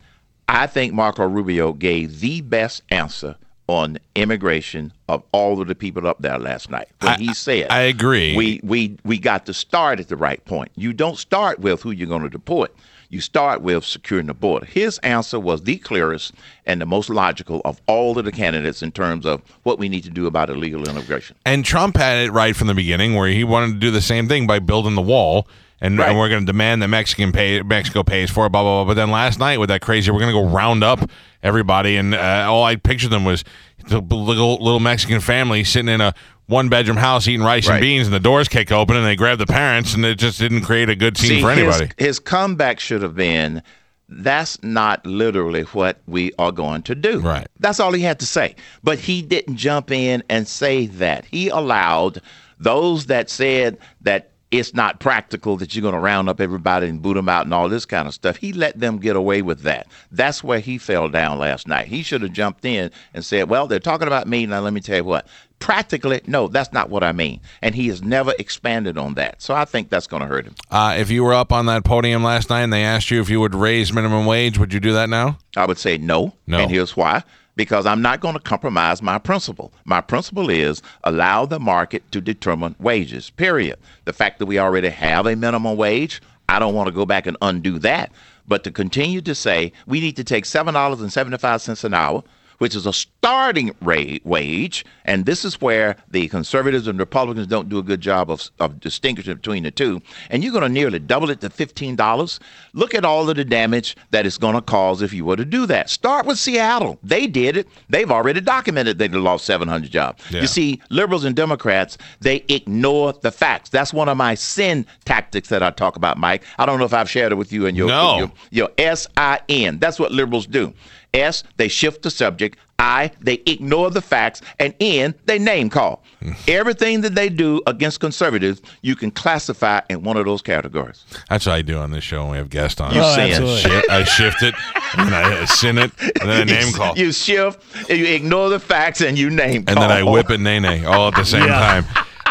I 0.47 0.67
think 0.67 0.93
Marco 0.93 1.25
Rubio 1.27 1.73
gave 1.73 2.19
the 2.19 2.41
best 2.41 2.83
answer 2.89 3.35
on 3.67 3.97
immigration 4.15 4.91
of 5.07 5.23
all 5.31 5.61
of 5.61 5.67
the 5.67 5.75
people 5.75 6.05
up 6.05 6.17
there 6.21 6.37
last 6.37 6.69
night 6.69 6.89
when 6.99 7.13
I- 7.13 7.17
he 7.17 7.33
said, 7.33 7.67
I 7.69 7.81
agree. 7.81 8.35
We 8.35 8.59
we 8.63 8.97
we 9.05 9.17
got 9.17 9.45
to 9.45 9.53
start 9.53 9.99
at 9.99 10.09
the 10.09 10.17
right 10.17 10.43
point. 10.45 10.69
You 10.75 10.91
don't 10.93 11.17
start 11.17 11.59
with 11.59 11.81
who 11.81 11.91
you're 11.91 12.09
going 12.09 12.23
to 12.23 12.29
deport. 12.29 12.75
You 13.09 13.21
start 13.21 13.61
with 13.61 13.85
securing 13.85 14.25
the 14.25 14.33
border. 14.33 14.65
His 14.65 14.97
answer 14.99 15.39
was 15.39 15.61
the 15.61 15.77
clearest 15.77 16.33
and 16.65 16.81
the 16.81 16.85
most 16.87 17.09
logical 17.11 17.61
of 17.63 17.79
all 17.85 18.17
of 18.17 18.25
the 18.25 18.31
candidates 18.31 18.81
in 18.81 18.91
terms 18.91 19.25
of 19.25 19.41
what 19.61 19.77
we 19.77 19.87
need 19.87 20.03
to 20.05 20.09
do 20.09 20.25
about 20.25 20.49
illegal 20.49 20.89
immigration. 20.89 21.35
And 21.45 21.63
Trump 21.63 21.95
had 21.95 22.17
it 22.25 22.31
right 22.31 22.55
from 22.55 22.67
the 22.67 22.73
beginning, 22.73 23.13
where 23.13 23.27
he 23.29 23.43
wanted 23.43 23.73
to 23.73 23.79
do 23.79 23.91
the 23.91 24.01
same 24.01 24.27
thing 24.27 24.47
by 24.47 24.57
building 24.57 24.95
the 24.95 25.01
wall, 25.03 25.47
and, 25.81 25.97
Right. 25.97 26.09
and 26.09 26.17
we're 26.17 26.29
going 26.29 26.41
to 26.41 26.45
demand 26.45 26.81
that 26.81 26.87
Mexican 26.87 27.31
pay 27.31 27.61
Mexico 27.61 28.03
pays 28.03 28.29
for 28.29 28.45
it, 28.45 28.49
blah 28.51 28.61
blah 28.63 28.83
blah. 28.83 28.91
But 28.93 28.95
then 28.95 29.11
last 29.11 29.39
night 29.39 29.59
with 29.59 29.69
that 29.69 29.81
crazy, 29.81 30.11
we're 30.11 30.19
going 30.19 30.33
to 30.33 30.39
go 30.41 30.47
round 30.47 30.83
up 30.83 31.09
everybody, 31.41 31.97
and 31.97 32.13
uh, 32.15 32.45
all 32.49 32.63
I 32.63 32.75
pictured 32.75 33.09
them 33.09 33.25
was 33.25 33.43
the 33.87 33.99
little 34.01 34.55
little 34.63 34.79
Mexican 34.79 35.19
family 35.19 35.63
sitting 35.63 35.89
in 35.89 36.01
a 36.01 36.13
one 36.45 36.69
bedroom 36.69 36.97
house 36.97 37.27
eating 37.27 37.43
rice 37.45 37.67
and 37.69 37.79
beans, 37.81 38.07
and 38.07 38.13
the 38.13 38.19
doors 38.19 38.47
kick 38.47 38.71
open, 38.71 38.95
and 38.97 39.05
they 39.05 39.15
grab 39.15 39.37
the 39.39 39.45
parents, 39.45 39.93
and 39.93 40.05
it 40.05 40.17
just 40.17 40.39
didn't 40.39 40.61
create 40.61 40.89
a 40.89 40.95
good 40.95 41.17
scene 41.17 41.29
See, 41.29 41.41
for 41.41 41.51
his- 41.51 41.59
anybody. 41.59 41.91
His, 41.97 42.19
comeback 42.19 42.79
should 42.81 43.01
have 43.01 43.15
been, 43.15 43.61
"That's 44.09 44.61
not 44.61 45.05
literally 45.05 45.63
what 45.63 46.01
we 46.05 46.31
are 46.37 46.51
going 46.51 46.83
to 46.83 46.95
do." 46.95 47.19
Right. 47.19 47.47
That's 47.59 47.79
all 47.79 47.93
he 47.93 48.01
had 48.03 48.19
to 48.19 48.25
say. 48.25 48.55
But 48.83 48.99
he 48.99 49.21
didn't 49.21 49.55
jump 49.55 49.89
in 49.91 50.21
and 50.29 50.47
say 50.47 50.85
that. 50.87 51.25
He 51.31 51.47
allowed 51.49 52.21
those 52.59 53.05
that 53.07 53.29
said 53.29 53.77
that 54.01 54.29
it's 54.53 54.75
not 54.75 54.99
practical 54.99 55.57
that 55.57 55.73
you're 55.73 55.81
going 55.81 55.95
to 55.95 55.99
round 55.99 56.29
up 56.29 56.39
everybody 56.39 56.87
and 56.87 57.01
boot 57.01 57.15
them 57.15 57.27
out 57.27 57.45
and 57.45 57.53
all 57.53 57.67
this 57.67 57.85
kind 57.85 58.07
of 58.07 58.13
stuff. 58.13 58.37
He 58.37 58.53
let 58.53 58.79
them 58.79 58.99
get 58.99 59.15
away 59.15 59.41
with 59.41 59.61
that. 59.61 59.87
That's 60.11 60.43
where 60.43 60.59
he 60.59 60.77
fell 60.77 61.09
down 61.09 61.39
last 61.39 61.67
night. 61.67 61.87
He 61.87 62.03
should 62.03 62.21
have 62.21 62.33
jumped 62.33 62.63
in 62.63 62.91
and 63.15 63.25
said, 63.25 63.49
"Well, 63.49 63.65
they're 63.65 63.79
talking 63.79 64.05
about 64.07 64.27
me. 64.27 64.45
Now 64.45 64.59
let 64.59 64.73
me 64.73 64.79
tell 64.79 64.97
you 64.97 65.03
what." 65.03 65.27
Practically, 65.57 66.21
no, 66.27 66.49
that's 66.49 66.73
not 66.73 66.89
what 66.89 67.03
I 67.05 67.13
mean. 67.13 67.39
And 67.61 67.73
he 67.73 67.87
has 67.87 68.03
never 68.03 68.33
expanded 68.37 68.97
on 68.97 69.13
that. 69.13 69.41
So 69.41 69.55
I 69.55 69.63
think 69.63 69.89
that's 69.89 70.07
going 70.07 70.21
to 70.21 70.27
hurt 70.27 70.45
him. 70.45 70.55
Uh, 70.69 70.97
if 70.99 71.09
you 71.09 71.23
were 71.23 71.33
up 71.33 71.53
on 71.53 71.67
that 71.67 71.85
podium 71.85 72.21
last 72.21 72.49
night 72.49 72.63
and 72.63 72.73
they 72.73 72.83
asked 72.83 73.09
you 73.09 73.21
if 73.21 73.29
you 73.29 73.39
would 73.39 73.55
raise 73.55 73.93
minimum 73.93 74.25
wage, 74.25 74.59
would 74.59 74.73
you 74.73 74.81
do 74.81 74.91
that 74.91 75.07
now? 75.07 75.37
I 75.55 75.65
would 75.65 75.77
say 75.77 75.97
no. 75.97 76.33
No. 76.47 76.59
And 76.59 76.69
here's 76.69 76.97
why. 76.97 77.23
Because 77.55 77.85
I'm 77.85 78.01
not 78.01 78.19
going 78.19 78.33
to 78.33 78.39
compromise 78.39 79.01
my 79.01 79.19
principle. 79.19 79.71
My 79.85 80.01
principle 80.01 80.49
is 80.49 80.81
allow 81.03 81.45
the 81.45 81.59
market 81.59 82.09
to 82.11 82.19
determine 82.19 82.75
wages, 82.79 83.29
period. 83.29 83.77
The 84.05 84.13
fact 84.13 84.39
that 84.39 84.47
we 84.47 84.57
already 84.57 84.89
have 84.89 85.27
a 85.27 85.35
minimum 85.35 85.77
wage, 85.77 86.21
I 86.49 86.59
don't 86.59 86.73
want 86.73 86.87
to 86.87 86.93
go 86.93 87.05
back 87.05 87.27
and 87.27 87.37
undo 87.41 87.77
that. 87.79 88.11
But 88.47 88.63
to 88.63 88.71
continue 88.71 89.21
to 89.21 89.35
say 89.35 89.71
we 89.85 89.99
need 89.99 90.15
to 90.15 90.23
take 90.23 90.45
$7.75 90.45 91.83
an 91.83 91.93
hour, 91.93 92.23
which 92.63 92.75
is 92.75 92.85
a 92.85 92.93
starting 92.93 93.75
rate 93.81 94.25
wage, 94.25 94.85
and 95.03 95.25
this 95.25 95.43
is 95.43 95.59
where 95.59 95.97
the 96.11 96.29
conservatives 96.29 96.87
and 96.87 96.97
Republicans 96.97 97.45
don't 97.45 97.67
do 97.67 97.77
a 97.77 97.83
good 97.83 97.99
job 97.99 98.31
of, 98.31 98.49
of 98.61 98.79
distinguishing 98.79 99.35
between 99.35 99.63
the 99.63 99.69
two. 99.71 100.01
And 100.29 100.41
you're 100.41 100.53
going 100.53 100.63
to 100.63 100.69
nearly 100.69 100.97
double 100.99 101.29
it 101.29 101.41
to 101.41 101.49
fifteen 101.49 101.97
dollars. 101.97 102.39
Look 102.71 102.95
at 102.95 103.03
all 103.03 103.29
of 103.29 103.35
the 103.35 103.43
damage 103.43 103.97
that 104.11 104.25
it's 104.25 104.37
going 104.37 104.55
to 104.55 104.61
cause 104.61 105.01
if 105.01 105.11
you 105.11 105.25
were 105.25 105.35
to 105.35 105.43
do 105.43 105.65
that. 105.65 105.89
Start 105.89 106.25
with 106.25 106.39
Seattle. 106.39 106.97
They 107.03 107.27
did 107.27 107.57
it. 107.57 107.67
They've 107.89 108.09
already 108.09 108.39
documented 108.39 108.97
they 108.97 109.09
lost 109.09 109.43
700 109.43 109.91
jobs. 109.91 110.23
Yeah. 110.31 110.39
You 110.39 110.47
see, 110.47 110.81
liberals 110.89 111.25
and 111.25 111.35
Democrats 111.35 111.97
they 112.21 112.45
ignore 112.47 113.11
the 113.11 113.31
facts. 113.31 113.71
That's 113.71 113.91
one 113.91 114.07
of 114.07 114.15
my 114.15 114.35
sin 114.35 114.85
tactics 115.03 115.49
that 115.49 115.61
I 115.61 115.69
talk 115.71 115.97
about, 115.97 116.17
Mike. 116.17 116.43
I 116.57 116.65
don't 116.65 116.79
know 116.79 116.85
if 116.85 116.93
I've 116.93 117.09
shared 117.09 117.33
it 117.33 117.35
with 117.35 117.51
you 117.51 117.65
in 117.65 117.75
your 117.75 117.89
No. 117.89 118.19
your, 118.19 118.31
your 118.51 118.69
S 118.77 119.05
I 119.17 119.41
N. 119.49 119.79
That's 119.79 119.99
what 119.99 120.13
liberals 120.13 120.47
do. 120.47 120.73
S, 121.13 121.43
they 121.57 121.67
shift 121.67 122.01
the 122.01 122.09
subject. 122.09 122.52
I, 122.79 123.11
they 123.21 123.35
ignore 123.45 123.91
the 123.91 124.01
facts. 124.01 124.41
And 124.59 124.73
N, 124.81 125.13
they 125.25 125.39
name 125.39 125.69
call. 125.69 126.03
Everything 126.47 127.01
that 127.01 127.15
they 127.15 127.29
do 127.29 127.61
against 127.67 127.99
conservatives, 127.99 128.61
you 128.81 128.95
can 128.95 129.11
classify 129.11 129.81
in 129.89 130.03
one 130.03 130.17
of 130.17 130.25
those 130.25 130.41
categories. 130.41 131.05
That's 131.29 131.45
what 131.45 131.53
I 131.53 131.61
do 131.61 131.77
on 131.77 131.91
this 131.91 132.03
show 132.03 132.23
when 132.23 132.31
we 132.31 132.37
have 132.37 132.49
guests 132.49 132.81
on. 132.81 132.93
You 132.93 133.01
Oh, 133.01 133.15
sin. 133.15 133.29
absolutely. 133.31 133.89
I 133.89 134.03
shift 134.03 134.43
it, 134.43 134.55
and 134.97 135.13
I 135.15 135.45
sin 135.45 135.77
it, 135.77 135.91
and 136.21 136.29
then 136.29 136.41
I 136.41 136.43
name 136.59 136.67
You- 136.67 136.73
call. 136.73 136.97
You 136.97 137.11
shift, 137.11 137.89
you 137.89 138.05
ignore 138.05 138.49
the 138.49 138.59
facts, 138.59 139.01
and 139.01 139.17
you 139.17 139.29
name 139.29 139.63
and 139.67 139.77
then 139.77 139.91
I 139.91 140.03
whip 140.03 140.29
and 140.29 140.43
nay 140.43 140.59
nay 140.59 140.83
all 140.85 141.07
at 141.09 141.15
the 141.15 141.25
same 141.25 141.43
Yeah. 141.43 141.83
time. 141.83 141.85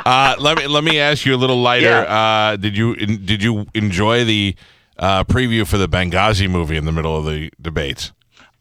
Uh, 0.05 0.35
let 0.38 0.59
me 0.59 0.67
let 0.67 0.83
me 0.85 0.99
ask 0.99 1.25
you 1.25 1.35
a 1.35 1.37
little 1.38 1.61
lighter. 1.62 1.87
Yeah. 1.87 2.00
Uh, 2.52 2.57
did 2.57 2.76
you 2.76 2.97
did 2.97 3.43
you 3.43 3.67
enjoy 3.75 4.25
the 4.25 4.57
uh, 4.99 5.23
preview 5.25 5.67
for 5.67 5.79
the 5.79 5.88
Benghazi 5.88 6.49
movie 6.50 6.76
in 6.76 6.85
the 6.85 6.93
middle 6.93 7.17
of 7.17 7.25
the 7.25 7.50
debates? 7.61 8.12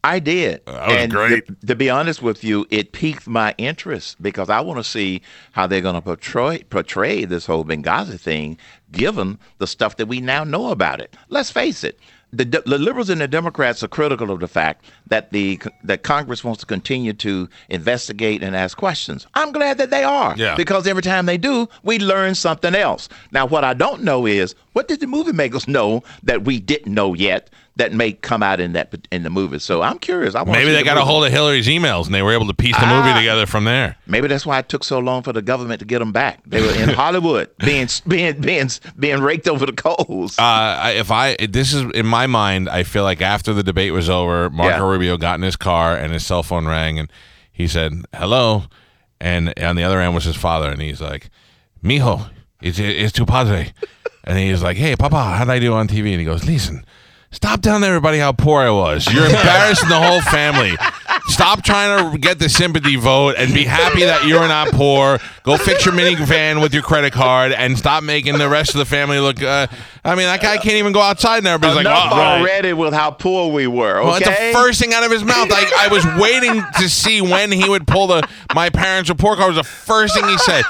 I 0.04 0.20
did. 0.20 0.62
Oh, 0.66 0.74
that 0.74 0.88
was 0.88 0.98
and 0.98 1.12
great. 1.12 1.48
To, 1.48 1.68
to 1.68 1.76
be 1.76 1.90
honest 1.90 2.22
with 2.22 2.44
you, 2.44 2.66
it 2.72 2.92
piqued 2.92 3.28
my 3.28 3.54
interest 3.58 4.22
because 4.22 4.50
I 4.50 4.60
want 4.62 4.80
to 4.80 4.84
see 4.84 5.22
how 5.52 5.68
they're 5.68 5.82
going 5.82 5.96
to 5.96 6.02
portray 6.02 6.64
portray 6.70 7.26
this 7.26 7.46
whole 7.46 7.64
Benghazi 7.64 8.20
thing, 8.20 8.58
given 8.92 9.38
the 9.60 9.68
stuff 9.68 9.98
that 9.98 10.08
we 10.08 10.20
now 10.20 10.44
know 10.44 10.72
about 10.72 11.02
it. 11.02 11.16
Let's 11.30 11.52
face 11.52 11.84
it. 11.84 12.00
The, 12.34 12.46
the 12.46 12.78
liberals 12.78 13.10
and 13.10 13.20
the 13.20 13.28
Democrats 13.28 13.84
are 13.84 13.90
critical 13.90 14.32
of 14.32 14.40
the 14.40 14.48
fact 14.48 14.86
that 15.08 15.32
the 15.34 15.60
that 15.84 16.04
Congress 16.04 16.46
wants 16.46 16.62
to 16.62 16.66
continue 16.66 17.12
to 17.12 17.50
investigate 17.68 18.42
and 18.42 18.56
ask 18.56 18.78
questions. 18.78 19.28
I'm 19.34 19.52
glad 19.52 19.78
that 19.80 19.90
they 19.90 20.06
are, 20.06 20.34
Yeah. 20.38 20.56
because 20.56 20.88
every 20.88 21.02
time 21.02 21.26
they 21.26 21.38
do, 21.38 21.68
we 21.84 22.00
learn 22.00 22.36
something 22.36 22.74
else. 22.74 23.10
Now, 23.34 23.46
what 23.46 23.66
I 23.66 23.74
don't 23.74 24.04
know 24.04 24.26
is 24.26 24.56
what 24.72 24.88
did 24.88 25.02
the 25.02 25.08
movie 25.08 25.34
makers 25.34 25.68
know 25.68 26.04
that 26.24 26.44
we 26.46 26.60
didn't 26.62 26.94
know 26.94 27.14
yet 27.14 27.50
that 27.78 27.94
may 27.94 28.12
come 28.12 28.44
out 28.44 28.60
in 28.60 28.74
that 28.74 28.94
in 29.12 29.24
the 29.24 29.30
movie. 29.30 29.58
So 29.60 29.82
I'm 29.82 29.98
curious. 29.98 30.36
I 30.36 30.44
Maybe 30.44 30.72
they 30.72 30.80
the 30.80 30.84
got 30.84 30.98
a 30.98 31.06
hold 31.06 31.26
of 31.26 31.32
Hillary's 31.32 31.68
emails 31.68 32.06
and 32.06 32.14
they 32.14 32.22
were 32.22 32.34
able 32.34 32.48
to 32.48 32.54
piece 32.54 32.76
the 32.78 32.86
movie 32.86 33.10
Ah. 33.10 33.18
together 33.18 33.46
from 33.46 33.64
there. 33.64 33.96
Maybe 34.06 34.28
that's 34.28 34.46
why 34.46 34.60
it 34.60 34.68
took 34.68 34.84
so 34.84 35.00
long 35.00 35.24
for 35.24 35.32
the 35.32 35.42
government 35.42 35.80
to 35.80 35.86
get 35.86 36.00
them 36.00 36.12
back. 36.12 36.42
They 36.46 36.62
were 36.62 36.74
in 36.76 36.90
Hollywood, 37.04 37.50
being 37.60 37.88
being 38.08 38.42
being 38.42 38.70
being 39.00 39.22
raked 39.22 39.48
over 39.48 39.66
the 39.66 39.72
coals. 39.74 40.38
Uh, 40.38 40.92
if 40.96 41.12
I 41.12 41.36
this 41.38 41.74
is 41.74 41.84
in 41.94 42.06
my 42.06 42.28
mind, 42.28 42.68
I 42.70 42.84
feel 42.84 43.04
like 43.04 43.22
after 43.22 43.54
the 43.54 43.64
debate 43.64 43.94
was 43.94 44.10
over, 44.10 44.50
Marco 44.50 44.78
Yeah. 44.86 44.92
Rubio 44.92 45.18
got 45.18 45.36
in 45.36 45.44
his 45.44 45.56
car 45.56 45.96
and 45.96 46.12
his 46.12 46.26
cell 46.26 46.44
phone 46.44 46.68
rang 46.68 47.00
and 47.00 47.10
he 47.52 47.68
said 47.68 47.94
hello, 48.14 48.64
and 49.20 49.58
on 49.60 49.76
the 49.78 49.84
other 49.84 50.02
end 50.02 50.14
was 50.14 50.26
his 50.26 50.36
father 50.36 50.70
and 50.70 50.82
he's 50.82 51.00
like, 51.00 51.30
"Mijo, 51.84 52.30
it's 52.62 52.80
it's 52.80 53.12
tu 53.14 53.26
padre," 53.26 53.72
and 54.26 54.38
he's 54.38 54.62
like, 54.62 54.76
"Hey, 54.78 54.96
Papa, 54.98 55.24
how'd 55.38 55.50
I 55.50 55.60
do 55.60 55.74
on 55.74 55.88
TV?" 55.88 56.12
And 56.12 56.20
he 56.20 56.26
goes, 56.26 56.44
"Listen." 56.46 56.84
Stop 57.32 57.62
telling 57.62 57.84
everybody 57.84 58.18
how 58.18 58.34
poor 58.34 58.62
I 58.62 58.70
was. 58.72 59.12
You're 59.12 59.26
embarrassing 59.30 59.88
the 59.90 60.00
whole 60.00 60.22
family. 60.22 60.76
Stop 61.28 61.64
trying 61.64 62.12
to 62.12 62.18
get 62.18 62.40
the 62.40 62.50
sympathy 62.50 62.98
vote 62.98 63.36
and 63.38 63.54
be 63.54 63.64
happy 63.64 64.04
that 64.04 64.26
you're 64.26 64.48
not 64.48 64.68
poor. 64.70 65.18
Go 65.44 65.56
fix 65.58 65.86
your 65.86 65.94
minivan 65.94 66.62
with 66.62 66.74
your 66.74 66.84
credit 66.84 67.14
card 67.14 67.54
and 67.54 67.78
stop 67.78 68.04
making 68.04 68.38
the 68.38 68.50
rest 68.50 68.72
of 68.72 68.80
the 68.80 68.86
family 68.86 69.20
look. 69.20 69.42
Uh, 69.42 69.68
I 70.04 70.16
mean, 70.16 70.26
that 70.26 70.42
guy 70.42 70.58
can't 70.58 70.78
even 70.78 70.94
go 70.94 71.00
outside 71.02 71.44
now. 71.44 71.54
Everybody's 71.54 71.76
like, 71.76 71.86
Enough 71.86 72.10
"Oh, 72.12 72.20
already 72.20 72.74
with 72.74 72.92
how 72.92 73.12
poor 73.12 73.52
we 73.54 73.68
were. 73.68 74.02
well, 74.04 74.16
Okay, 74.16 74.32
it's 74.32 74.56
the 74.58 74.60
first 74.60 74.80
thing 74.82 74.96
out 74.96 75.04
of 75.04 75.12
his 75.12 75.24
mouth. 75.24 75.48
Like 75.52 75.72
I 75.74 75.90
was 75.90 76.04
waiting 76.20 76.60
to 76.80 76.90
see 76.90 77.22
when 77.22 77.52
he 77.52 77.70
would 77.70 77.86
pull 77.86 78.08
the 78.08 78.28
"my 78.56 78.72
parents 78.72 79.12
report 79.12 79.38
card. 79.38 79.50
Was 79.50 79.58
the 79.58 79.64
first 79.72 80.16
thing 80.16 80.28
he 80.28 80.38
said. 80.40 80.64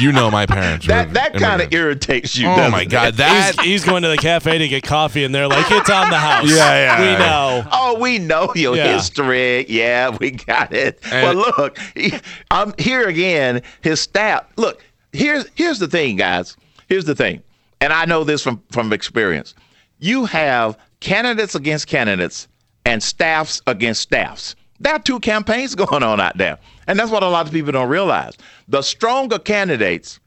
You 0.00 0.12
know, 0.12 0.30
my 0.30 0.44
parents. 0.44 0.86
that 0.88 1.08
were 1.08 1.14
that 1.14 1.32
kind 1.32 1.62
of 1.62 1.72
immigrants." 1.72 1.74
irritates 2.08 2.36
you. 2.36 2.46
Oh 2.46 2.56
doesn't 2.56 2.72
my 2.72 2.82
it? 2.82 2.90
god, 2.90 3.14
that 3.14 3.54
He's, 3.54 3.64
he's 3.64 3.84
going 3.86 4.02
to 4.02 4.08
the 4.10 4.18
cafe 4.18 4.58
to 4.58 4.68
get 4.68 4.82
coffee, 4.82 5.24
and 5.24 5.34
they're 5.34 5.48
like, 5.48 5.70
"It's 5.70 5.88
on 5.88 6.10
the 6.10 6.18
house." 6.18 6.50
Yeah, 6.50 6.56
yeah, 6.56 7.00
We 7.00 7.06
yeah. 7.06 7.18
know. 7.18 7.68
Oh, 7.72 7.98
we 7.98 8.18
know 8.18 8.52
your 8.54 8.76
Yeah. 8.76 8.92
history. 8.92 9.64
Yeah, 9.66 10.10
we 10.20 10.32
got 10.32 10.74
it. 10.74 10.98
And- 11.10 11.38
but 11.38 11.56
look, 11.58 11.78
he- 11.94 12.12
I'm 12.50 12.74
here 12.78 13.08
again. 13.08 13.62
His 13.80 14.00
staff. 14.00 14.44
Look, 14.56 14.84
here's 15.14 15.46
here's 15.54 15.78
the 15.78 15.88
thing, 15.88 16.16
guys. 16.16 16.54
Here's 16.88 17.06
the 17.06 17.14
thing, 17.14 17.42
and 17.80 17.92
I 17.92 18.04
know 18.04 18.24
this 18.24 18.42
from 18.42 18.62
from 18.70 18.92
experience. 18.92 19.54
You 19.98 20.24
have 20.26 20.76
candidates 21.00 21.54
against 21.54 21.86
candidates 21.86 22.48
and 22.84 23.02
staffs 23.02 23.62
against 23.66 24.02
staffs. 24.02 24.56
There 24.80 24.92
are 24.92 24.98
two 24.98 25.20
campaigns 25.20 25.74
going 25.84 26.02
on 26.02 26.20
out 26.20 26.36
there, 26.36 26.58
and 26.86 26.98
that's 26.98 27.10
what 27.10 27.22
a 27.22 27.28
lot 27.28 27.46
of 27.46 27.52
people 27.52 27.72
don't 27.72 27.88
realize. 27.88 28.36
The 28.68 28.82
stronger 28.82 29.38
candidates 29.38 30.20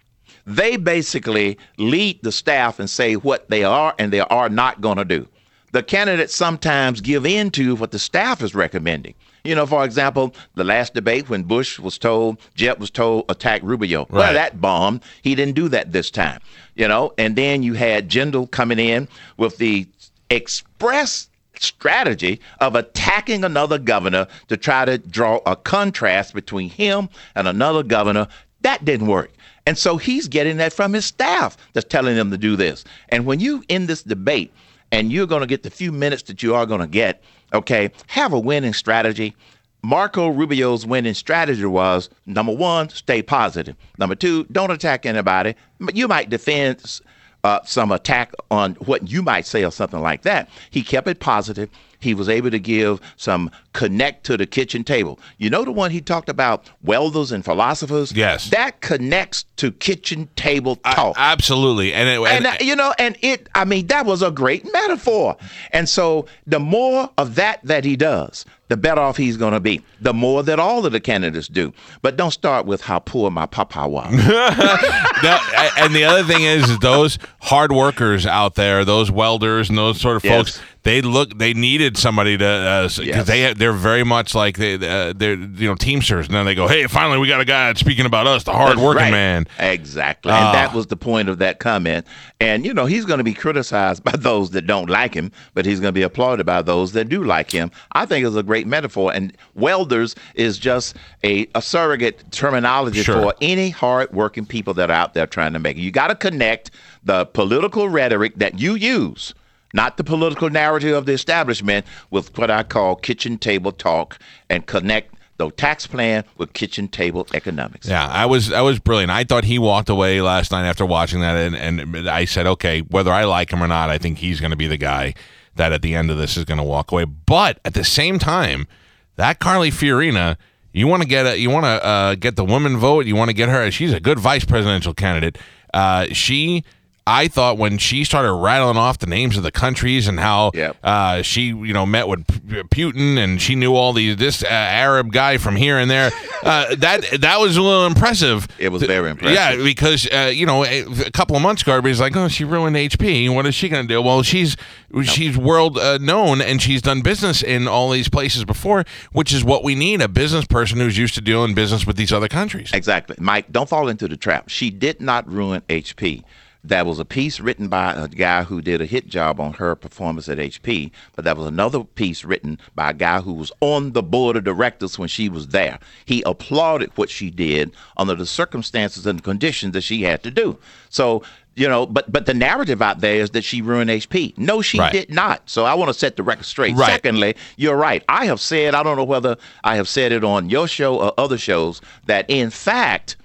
they 0.47 0.77
basically 0.77 1.57
lead 1.77 2.23
the 2.23 2.31
staff 2.31 2.79
and 2.79 2.89
say 2.89 3.15
what 3.15 3.49
they 3.49 3.65
are 3.65 3.93
and 3.99 4.13
they 4.13 4.21
are 4.21 4.47
not 4.47 4.79
going 4.79 4.97
to 4.97 5.05
do. 5.05 5.27
The 5.73 5.83
candidates 5.83 6.33
sometimes 6.33 7.01
give 7.01 7.25
in 7.25 7.51
to 7.51 7.75
what 7.75 7.91
the 7.91 7.99
staff 7.99 8.41
is 8.41 8.55
recommending. 8.55 9.13
You 9.47 9.55
know, 9.55 9.65
for 9.65 9.85
example, 9.85 10.35
the 10.55 10.65
last 10.65 10.93
debate 10.93 11.29
when 11.29 11.43
Bush 11.43 11.79
was 11.79 11.97
told, 11.97 12.37
Jeb 12.53 12.79
was 12.79 12.91
told, 12.91 13.25
attack 13.29 13.61
Rubio. 13.63 14.01
Right. 14.01 14.11
Well, 14.11 14.33
that 14.33 14.59
bombed. 14.59 15.03
He 15.21 15.35
didn't 15.35 15.55
do 15.55 15.69
that 15.69 15.93
this 15.93 16.11
time. 16.11 16.41
You 16.75 16.87
know, 16.87 17.13
and 17.17 17.35
then 17.35 17.63
you 17.63 17.73
had 17.73 18.09
Jindal 18.09 18.51
coming 18.51 18.77
in 18.77 19.07
with 19.37 19.57
the 19.57 19.87
express 20.29 21.29
strategy 21.59 22.41
of 22.59 22.75
attacking 22.75 23.43
another 23.43 23.79
governor 23.79 24.27
to 24.49 24.57
try 24.57 24.85
to 24.85 24.97
draw 24.97 25.39
a 25.45 25.55
contrast 25.55 26.33
between 26.33 26.69
him 26.69 27.09
and 27.33 27.47
another 27.47 27.83
governor. 27.83 28.27
That 28.61 28.83
didn't 28.83 29.07
work. 29.07 29.31
And 29.65 29.77
so 29.77 29.97
he's 29.97 30.27
getting 30.27 30.57
that 30.57 30.73
from 30.73 30.93
his 30.93 31.05
staff 31.05 31.57
that's 31.73 31.87
telling 31.87 32.15
them 32.15 32.31
to 32.31 32.37
do 32.37 32.55
this. 32.55 32.83
And 33.09 33.25
when 33.25 33.39
you 33.39 33.63
in 33.69 33.85
this 33.85 34.03
debate 34.03 34.53
and 34.91 35.11
you're 35.11 35.27
going 35.27 35.41
to 35.41 35.47
get 35.47 35.63
the 35.63 35.69
few 35.69 35.91
minutes 35.91 36.23
that 36.23 36.41
you 36.43 36.55
are 36.55 36.65
going 36.65 36.81
to 36.81 36.87
get, 36.87 37.21
okay, 37.53 37.91
have 38.07 38.33
a 38.33 38.39
winning 38.39 38.73
strategy. 38.73 39.35
Marco 39.83 40.27
Rubio's 40.27 40.85
winning 40.85 41.13
strategy 41.13 41.65
was 41.65 42.09
number 42.25 42.53
one, 42.53 42.89
stay 42.89 43.21
positive. 43.21 43.75
Number 43.99 44.15
two, 44.15 44.45
don't 44.45 44.71
attack 44.71 45.05
anybody. 45.05 45.55
You 45.93 46.07
might 46.07 46.29
defend 46.29 46.99
uh, 47.43 47.59
some 47.63 47.91
attack 47.91 48.33
on 48.51 48.73
what 48.75 49.09
you 49.09 49.21
might 49.21 49.45
say 49.45 49.63
or 49.63 49.71
something 49.71 50.01
like 50.01 50.23
that. 50.23 50.49
He 50.69 50.81
kept 50.81 51.07
it 51.07 51.19
positive. 51.19 51.69
He 51.99 52.13
was 52.13 52.29
able 52.29 52.51
to 52.51 52.59
give 52.59 52.99
some 53.15 53.49
connect 53.73 54.23
to 54.25 54.37
the 54.37 54.45
kitchen 54.45 54.83
table. 54.83 55.19
You 55.37 55.49
know 55.49 55.63
the 55.65 55.71
one 55.71 55.91
he 55.91 56.01
talked 56.01 56.29
about 56.29 56.69
welders 56.83 57.31
and 57.31 57.43
philosophers? 57.43 58.11
Yes. 58.11 58.49
That 58.49 58.81
connects 58.81 59.45
to 59.57 59.71
kitchen 59.71 60.29
table 60.35 60.79
I- 60.83 60.93
talk. 60.93 61.15
absolutely, 61.17 61.93
and 61.93 62.07
it, 62.09 62.19
and 62.27 62.45
uh, 62.47 62.53
you 62.61 62.75
know, 62.75 62.93
and 62.99 63.17
it, 63.21 63.49
I 63.55 63.65
mean, 63.65 63.87
that 63.87 64.05
was 64.05 64.21
a 64.21 64.31
great 64.31 64.71
metaphor. 64.71 65.37
And 65.71 65.87
so 65.89 66.27
the 66.45 66.59
more 66.59 67.09
of 67.17 67.35
that 67.35 67.59
that 67.63 67.83
he 67.85 67.95
does, 67.95 68.45
the 68.67 68.77
better 68.77 69.01
off 69.01 69.17
he's 69.17 69.37
going 69.37 69.53
to 69.53 69.59
be. 69.59 69.81
The 70.01 70.13
more 70.13 70.43
that 70.43 70.59
all 70.59 70.85
of 70.85 70.91
the 70.91 70.99
candidates 70.99 71.47
do. 71.47 71.73
But 72.01 72.17
don't 72.17 72.31
start 72.31 72.65
with 72.65 72.81
how 72.81 72.99
poor 72.99 73.31
my 73.31 73.45
papa 73.45 73.87
was. 73.87 74.13
No, 75.23 75.39
and 75.77 75.95
the 75.95 76.03
other 76.03 76.23
thing 76.23 76.43
is, 76.43 76.69
is 76.69 76.77
those 76.79 77.17
hard 77.41 77.71
workers 77.71 78.27
out 78.27 78.53
there, 78.53 78.85
those 78.85 79.09
welders 79.09 79.67
and 79.69 79.75
those 79.77 79.99
sort 79.99 80.15
of 80.15 80.23
Yes. 80.23 80.57
folks, 80.57 80.61
they 80.87 81.01
look 81.01 81.37
they 81.37 81.53
needed 81.53 81.97
somebody 81.97 82.37
to 82.37 82.43
because 82.43 82.99
Yes. 82.99 83.27
they 83.27 83.53
they're 83.53 83.73
very 83.73 84.03
much 84.03 84.33
like 84.33 84.57
they 84.57 84.75
uh, 84.75 85.13
they're 85.15 85.35
you 85.35 85.67
know 85.67 85.75
teamsters 85.75 86.27
and 86.27 86.35
then 86.35 86.45
they 86.45 86.55
go 86.55 86.67
hey 86.67 86.87
finally 86.87 87.17
we 87.19 87.27
got 87.27 87.41
a 87.41 87.45
guy 87.45 87.73
speaking 87.73 88.05
about 88.05 88.25
us 88.27 88.43
the 88.43 88.53
hard 88.53 88.77
working 88.77 89.03
Right. 89.03 89.11
man 89.11 89.47
Exactly. 89.59 90.31
Ah. 90.31 90.45
And 90.47 90.55
that 90.55 90.73
was 90.73 90.87
the 90.87 90.95
point 90.95 91.29
of 91.29 91.39
that 91.39 91.59
comment. 91.59 92.05
And, 92.39 92.65
you 92.65 92.73
know, 92.73 92.85
he's 92.85 93.05
going 93.05 93.17
to 93.17 93.23
be 93.23 93.33
criticized 93.33 94.03
by 94.09 94.11
those 94.11 94.51
that 94.51 94.67
don't 94.67 94.89
like 94.89 95.13
him, 95.13 95.31
but 95.53 95.65
he's 95.65 95.79
going 95.79 95.89
to 95.89 95.97
be 95.97 96.03
applauded 96.03 96.45
by 96.45 96.61
those 96.61 96.91
that 96.93 97.09
do 97.09 97.23
like 97.23 97.51
him. 97.51 97.71
I 97.93 98.05
think 98.05 98.25
it's 98.25 98.35
a 98.35 98.43
great 98.43 98.67
metaphor. 98.67 99.11
And 99.13 99.35
welders 99.55 100.15
is 100.35 100.57
just 100.57 100.95
a, 101.23 101.47
a 101.55 101.61
surrogate 101.61 102.31
terminology 102.31 103.01
Sure. 103.03 103.21
for 103.21 103.33
any 103.41 103.69
hard-working 103.69 104.45
people 104.45 104.73
that 104.75 104.89
are 104.89 104.93
out 104.93 105.13
there 105.13 105.27
trying 105.27 105.53
to 105.53 105.59
make 105.59 105.77
it. 105.77 105.81
You 105.81 105.91
got 105.91 106.07
to 106.07 106.15
connect 106.15 106.71
the 107.03 107.25
political 107.25 107.89
rhetoric 107.89 108.35
that 108.37 108.59
you 108.59 108.75
use 108.75 109.33
not 109.73 109.97
the 109.97 110.03
political 110.03 110.49
narrative 110.49 110.95
of 110.95 111.05
the 111.05 111.13
establishment, 111.13 111.85
with 112.09 112.37
what 112.37 112.49
I 112.49 112.63
call 112.63 112.95
kitchen 112.95 113.37
table 113.37 113.71
talk 113.71 114.17
and 114.49 114.65
connect 114.65 115.13
the 115.37 115.51
tax 115.51 115.85
plan 115.85 116.23
with 116.37 116.53
kitchen 116.53 116.87
table 116.87 117.27
economics. 117.33 117.87
Yeah, 117.87 118.07
I 118.07 118.25
was 118.25 118.51
I 118.51 118.61
was 118.61 118.79
brilliant. 118.79 119.11
I 119.11 119.23
thought 119.23 119.43
he 119.43 119.59
walked 119.59 119.89
away 119.89 120.19
last 120.21 120.51
night 120.51 120.67
after 120.67 120.85
watching 120.85 121.21
that, 121.21 121.35
and, 121.35 121.55
and 121.55 122.09
I 122.09 122.25
said, 122.25 122.47
okay, 122.47 122.81
whether 122.81 123.11
I 123.11 123.25
like 123.25 123.51
him 123.51 123.61
or 123.61 123.67
not, 123.67 123.89
I 123.89 123.97
think 123.97 124.17
he's 124.17 124.39
going 124.39 124.51
to 124.51 124.57
be 124.57 124.67
the 124.67 124.77
guy 124.77 125.13
that 125.55 125.73
at 125.73 125.81
the 125.81 125.95
end 125.95 126.09
of 126.11 126.17
this 126.17 126.37
is 126.37 126.45
going 126.45 126.57
to 126.57 126.63
walk 126.63 126.91
away. 126.91 127.05
But 127.05 127.59
at 127.65 127.73
the 127.73 127.83
same 127.83 128.19
time, 128.19 128.67
that 129.15 129.39
Carly 129.39 129.69
Fiorina, 129.69 130.37
you 130.73 130.87
want 130.87 131.03
to 131.03 131.07
get 131.07 131.25
a, 131.25 131.39
you 131.39 131.49
want 131.49 131.65
to 131.65 131.85
uh, 131.85 132.15
get 132.15 132.35
the 132.35 132.45
woman 132.45 132.77
vote. 132.77 133.05
You 133.05 133.15
want 133.15 133.29
to 133.29 133.33
get 133.33 133.49
her. 133.49 133.69
She's 133.69 133.93
a 133.93 133.99
good 133.99 134.19
vice 134.19 134.45
presidential 134.45 134.93
candidate. 134.93 135.37
Uh, 135.73 136.07
she. 136.11 136.63
I 137.07 137.29
thought 137.29 137.57
when 137.57 137.77
she 137.77 138.03
started 138.03 138.33
rattling 138.33 138.75
off 138.77 138.99
the 138.99 139.07
names 139.07 139.37
of 139.37 139.43
the 139.43 139.51
countries 139.51 140.07
and 140.09 140.19
how 140.19 140.51
Yep. 140.53 140.75
uh, 140.83 141.21
she, 141.21 141.43
you 141.45 141.71
know, 141.73 141.85
met 141.85 142.07
with 142.09 142.27
P- 142.27 142.63
Putin 142.63 143.17
and 143.17 143.41
she 143.41 143.55
knew 143.55 143.73
all 143.75 143.93
these 143.93 144.17
this 144.17 144.43
uh, 144.43 144.47
Arab 144.47 145.13
guy 145.13 145.37
from 145.37 145.55
here 145.55 145.77
and 145.77 145.89
there. 145.89 146.11
Uh, 146.43 146.75
that 146.75 147.03
that 147.21 147.39
was 147.39 147.55
a 147.57 147.61
little 147.61 147.85
impressive. 147.85 148.47
It 148.59 148.69
was 148.69 148.83
very 148.83 149.09
impressive. 149.09 149.33
Yeah, 149.35 149.55
because 149.63 150.05
uh, 150.11 150.31
you 150.33 150.45
know, 150.45 150.65
a, 150.65 150.81
a 151.05 151.11
couple 151.11 151.35
of 151.35 151.41
months 151.41 151.61
ago, 151.61 151.71
everybody's 151.71 151.99
like, 152.01 152.15
"Oh, 152.15 152.27
she 152.27 152.43
ruined 152.43 152.75
HP. 152.75 153.33
What 153.33 153.45
is 153.45 153.55
she 153.55 153.69
going 153.69 153.87
to 153.87 153.93
do?" 153.93 154.01
Well, 154.01 154.21
she's 154.21 154.57
she's 155.03 155.37
world 155.37 155.77
uh, 155.77 155.97
known 155.99 156.41
and 156.41 156.61
she's 156.61 156.81
done 156.81 157.01
business 157.01 157.41
in 157.41 157.67
all 157.67 157.89
these 157.89 158.09
places 158.09 158.43
before, 158.45 158.83
which 159.13 159.33
is 159.33 159.43
what 159.43 159.63
we 159.63 159.75
need—a 159.75 160.07
business 160.09 160.45
person 160.45 160.77
who's 160.79 160.97
used 160.97 161.15
to 161.15 161.21
doing 161.21 161.53
business 161.53 161.87
with 161.87 161.95
these 161.95 162.11
other 162.11 162.27
countries. 162.27 162.69
Exactly. 162.73 163.15
Mike, 163.19 163.51
don't 163.51 163.69
fall 163.69 163.87
into 163.87 164.07
the 164.07 164.17
trap. 164.17 164.49
She 164.49 164.69
did 164.69 165.01
not 165.01 165.27
ruin 165.31 165.61
HP. 165.69 166.23
That 166.63 166.85
was 166.85 166.99
a 166.99 167.05
piece 167.05 167.39
written 167.39 167.67
by 167.69 167.93
a 167.93 168.07
guy 168.07 168.43
who 168.43 168.61
did 168.61 168.81
a 168.81 168.85
hit 168.85 169.07
job 169.07 169.39
on 169.39 169.53
her 169.53 169.75
performance 169.75 170.27
at 170.27 170.37
HP, 170.37 170.91
but 171.15 171.23
that 171.23 171.37
was 171.37 171.45
another 171.45 171.83
piece 171.83 172.25
written 172.25 172.59
by 172.75 172.89
a 172.89 172.93
guy 172.93 173.21
who 173.21 173.33
was 173.33 173.51
on 173.61 173.93
the 173.93 174.03
board 174.03 174.35
of 174.35 174.43
directors 174.43 174.99
when 174.99 175.07
she 175.07 175.29
was 175.29 175.47
there. 175.49 175.79
He 176.05 176.23
applauded 176.25 176.91
what 176.95 177.09
she 177.09 177.29
did 177.29 177.71
under 177.95 178.15
the 178.15 178.25
circumstances 178.25 179.05
and 179.05 179.23
conditions 179.23 179.73
that 179.73 179.81
she 179.81 180.01
had 180.01 180.23
to 180.23 180.31
do. 180.31 180.57
So, 180.89 181.23
you 181.55 181.67
know, 181.67 181.85
but 181.85 182.11
but 182.11 182.25
the 182.25 182.33
narrative 182.33 182.81
out 182.81 182.99
there 182.99 183.15
is 183.15 183.29
that 183.31 183.43
she 183.43 183.61
ruined 183.61 183.89
HP. 183.89 184.37
No, 184.37 184.61
she 184.61 184.77
Right. 184.79 184.91
did 184.91 185.09
not. 185.09 185.49
So 185.49 185.63
I 185.65 185.73
want 185.73 185.89
to 185.89 185.93
set 185.93 186.15
the 186.15 186.23
record 186.23 186.45
straight. 186.45 186.75
Right. 186.75 186.91
Secondly, 186.91 187.35
you're 187.55 187.77
right. 187.77 188.03
I 188.09 188.25
have 188.25 188.41
said, 188.41 188.75
I 188.75 188.83
don't 188.83 188.97
know 188.97 189.03
whether 189.03 189.37
I 189.63 189.75
have 189.77 189.87
said 189.87 190.11
it 190.11 190.23
on 190.23 190.49
your 190.49 190.67
show 190.67 190.99
or 190.99 191.13
other 191.17 191.37
shows, 191.37 191.81
that 192.07 192.29
in 192.29 192.49
fact, 192.49 193.15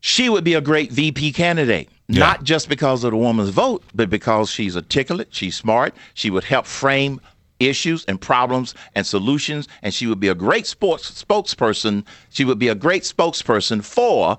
she 0.00 0.28
would 0.28 0.44
be 0.44 0.54
a 0.54 0.60
great 0.60 0.90
VP 0.92 1.32
candidate. 1.32 1.88
Not 2.08 2.44
just 2.44 2.68
because 2.68 3.02
of 3.04 3.12
the 3.12 3.16
woman's 3.16 3.48
vote, 3.48 3.82
but 3.94 4.10
because 4.10 4.50
she's 4.50 4.76
articulate, 4.76 5.28
she's 5.30 5.56
smart, 5.56 5.94
she 6.12 6.28
would 6.30 6.44
help 6.44 6.66
frame 6.66 7.20
issues 7.60 8.04
and 8.04 8.20
problems 8.20 8.74
and 8.94 9.06
solutions, 9.06 9.68
and 9.82 9.94
she 9.94 10.06
would 10.06 10.20
be 10.20 10.28
a 10.28 10.34
great 10.34 10.66
sports 10.66 11.24
spokesperson. 11.24 12.04
She 12.30 12.44
would 12.44 12.58
be 12.58 12.68
a 12.68 12.74
great 12.74 13.04
spokesperson 13.04 13.82
for 13.82 14.36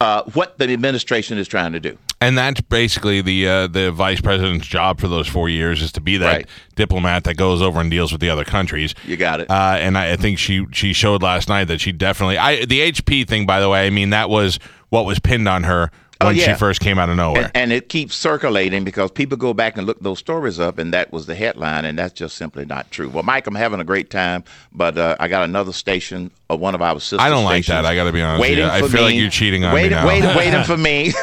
uh, 0.00 0.22
what 0.32 0.56
the 0.58 0.72
administration 0.72 1.36
is 1.36 1.46
trying 1.46 1.72
to 1.72 1.80
do. 1.80 1.98
And 2.20 2.38
that's 2.38 2.62
basically 2.62 3.20
the 3.20 3.46
uh, 3.46 3.66
the 3.66 3.90
vice 3.92 4.20
president's 4.22 4.66
job 4.66 4.98
for 4.98 5.08
those 5.08 5.28
four 5.28 5.50
years 5.50 5.82
is 5.82 5.92
to 5.92 6.00
be 6.00 6.16
that 6.16 6.26
Right. 6.26 6.46
diplomat 6.74 7.24
that 7.24 7.36
goes 7.36 7.60
over 7.60 7.80
and 7.80 7.90
deals 7.90 8.12
with 8.12 8.22
the 8.22 8.30
other 8.30 8.44
countries. 8.44 8.94
You 9.04 9.18
got 9.18 9.40
it. 9.40 9.50
Uh, 9.50 9.76
and 9.78 9.98
I, 9.98 10.12
I 10.12 10.16
think 10.16 10.38
she 10.38 10.64
she 10.72 10.94
showed 10.94 11.22
last 11.22 11.50
night 11.50 11.64
that 11.66 11.82
she 11.82 11.92
definitely. 11.92 12.38
I 12.38 12.64
the 12.64 12.80
HP 12.92 13.28
thing, 13.28 13.44
by 13.44 13.60
the 13.60 13.68
way. 13.68 13.86
I 13.86 13.90
mean 13.90 14.08
that 14.10 14.30
was 14.30 14.58
what 14.88 15.04
was 15.04 15.18
pinned 15.18 15.48
on 15.48 15.64
her 15.64 15.90
Oh, 16.24 16.28
when 16.28 16.36
she 16.36 16.54
first 16.54 16.80
came 16.80 16.98
out 16.98 17.08
of 17.08 17.16
nowhere. 17.16 17.44
And, 17.44 17.52
and 17.54 17.72
it 17.72 17.88
keeps 17.88 18.14
circulating 18.14 18.84
because 18.84 19.10
people 19.10 19.36
go 19.36 19.54
back 19.54 19.76
and 19.76 19.86
look 19.86 20.00
those 20.00 20.18
stories 20.18 20.58
up, 20.58 20.78
and 20.78 20.92
that 20.92 21.12
was 21.12 21.26
the 21.26 21.34
headline, 21.34 21.84
and 21.84 21.98
that's 21.98 22.14
just 22.14 22.36
simply 22.36 22.64
not 22.64 22.90
true. 22.90 23.08
Well, 23.08 23.22
Mike, 23.22 23.46
I'm 23.46 23.54
having 23.54 23.80
a 23.80 23.84
great 23.84 24.10
time, 24.10 24.44
but 24.72 24.98
uh, 24.98 25.16
I 25.20 25.28
got 25.28 25.44
another 25.44 25.72
station, 25.72 26.30
uh, 26.50 26.56
one 26.56 26.74
of 26.74 26.82
our 26.82 27.00
sister 27.00 27.20
I 27.20 27.28
don't 27.28 27.44
like 27.44 27.66
that. 27.66 27.84
I 27.84 27.94
gotta 27.94 28.12
be 28.12 28.22
honest 28.22 28.40
waiting. 28.40 28.64
I 28.64 28.86
feel 28.88 29.02
like 29.02 29.14
you're 29.14 29.30
cheating 29.30 29.64
on 29.64 29.74
me 29.74 29.82
waiting, 29.82 29.96
now. 29.96 30.06
Waiting, 30.06 30.36
waiting 30.36 30.64
for 30.64 30.76
me. 30.76 31.12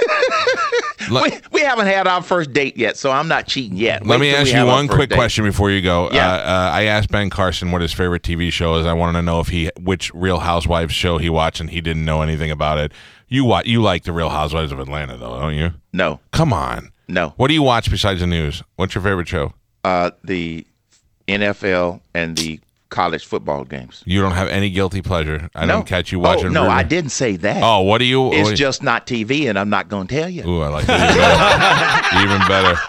We, 1.10 1.32
we 1.52 1.62
haven't 1.62 1.88
had 1.88 2.08
our 2.08 2.22
first 2.22 2.54
date 2.54 2.78
yet, 2.78 2.98
so 2.98 3.12
I'm 3.12 3.28
not 3.28 3.48
cheating 3.48 3.78
yet. 3.78 4.06
Let 4.06 4.20
me 4.20 4.34
ask 4.34 4.54
you 4.54 4.66
one 4.66 4.88
quick 4.88 5.10
date. 5.10 5.16
question 5.16 5.44
before 5.44 5.72
you 5.72 5.82
go. 5.82 6.10
Yeah. 6.12 6.32
Uh, 6.32 6.38
uh, 6.38 6.72
I 6.74 6.84
asked 6.84 7.10
Ben 7.10 7.30
Carson 7.30 7.72
what 7.72 7.82
his 7.82 7.92
favorite 7.92 8.24
TV 8.24 8.52
show 8.52 8.76
is. 8.76 8.86
I 8.86 8.94
wanted 8.94 9.20
to 9.20 9.22
know 9.22 9.40
if 9.40 9.48
he 9.48 9.70
which 9.80 10.14
Real 10.14 10.40
Housewives 10.40 10.94
show 10.94 11.18
he 11.18 11.30
watched, 11.30 11.60
and 11.60 11.70
he 11.70 11.82
didn't 11.82 12.06
know 12.06 12.22
anything 12.22 12.52
about 12.52 12.78
it. 12.78 12.94
You 13.32 13.46
wa- 13.46 13.64
you 13.66 13.82
like 13.82 14.04
the 14.04 14.12
Real 14.12 14.30
Housewives 14.30 14.72
of 14.74 14.80
Atlanta, 14.80 15.16
though, 15.18 15.40
don't 15.40 15.56
you? 15.56 15.72
No, 15.94 16.20
Come 16.32 16.52
on. 16.52 16.92
no. 17.08 17.30
What 17.38 17.48
do 17.48 17.54
you 17.54 17.64
watch 17.64 17.90
besides 17.90 18.20
the 18.20 18.28
news? 18.28 18.62
What's 18.76 18.94
your 18.94 19.02
favorite 19.04 19.28
show? 19.30 19.54
Uh, 19.86 20.12
the 20.24 20.68
NFL 21.30 22.02
and 22.14 22.38
the 22.38 22.60
college 22.90 23.26
football 23.26 23.64
games. 23.64 24.04
You 24.06 24.22
don't 24.22 24.34
have 24.34 24.50
any 24.50 24.70
guilty 24.70 25.02
pleasure. 25.02 25.50
I 25.56 25.66
no. 25.66 25.76
don't 25.76 25.88
catch 25.88 26.12
you 26.12 26.20
watching. 26.20 26.48
Oh, 26.48 26.50
no, 26.50 26.64
River- 26.64 26.74
I 26.76 26.84
didn't 26.84 27.12
say 27.12 27.38
that. 27.38 27.64
Oh, 27.64 27.80
what 27.84 28.00
do 28.00 28.06
you? 28.06 28.34
It's 28.34 28.50
what- 28.50 28.58
just 28.58 28.84
not 28.84 29.08
TV, 29.08 29.48
and 29.50 29.58
I'm 29.58 29.70
not 29.70 29.88
going 29.88 30.08
to 30.08 30.14
tell 30.16 30.30
you. 30.30 30.46
Ooh, 30.46 30.62
I 30.62 30.68
like 30.68 30.86
that 30.88 32.20
even 32.20 32.42
better. 32.48 32.76
even 32.76 32.76
better. 32.76 32.82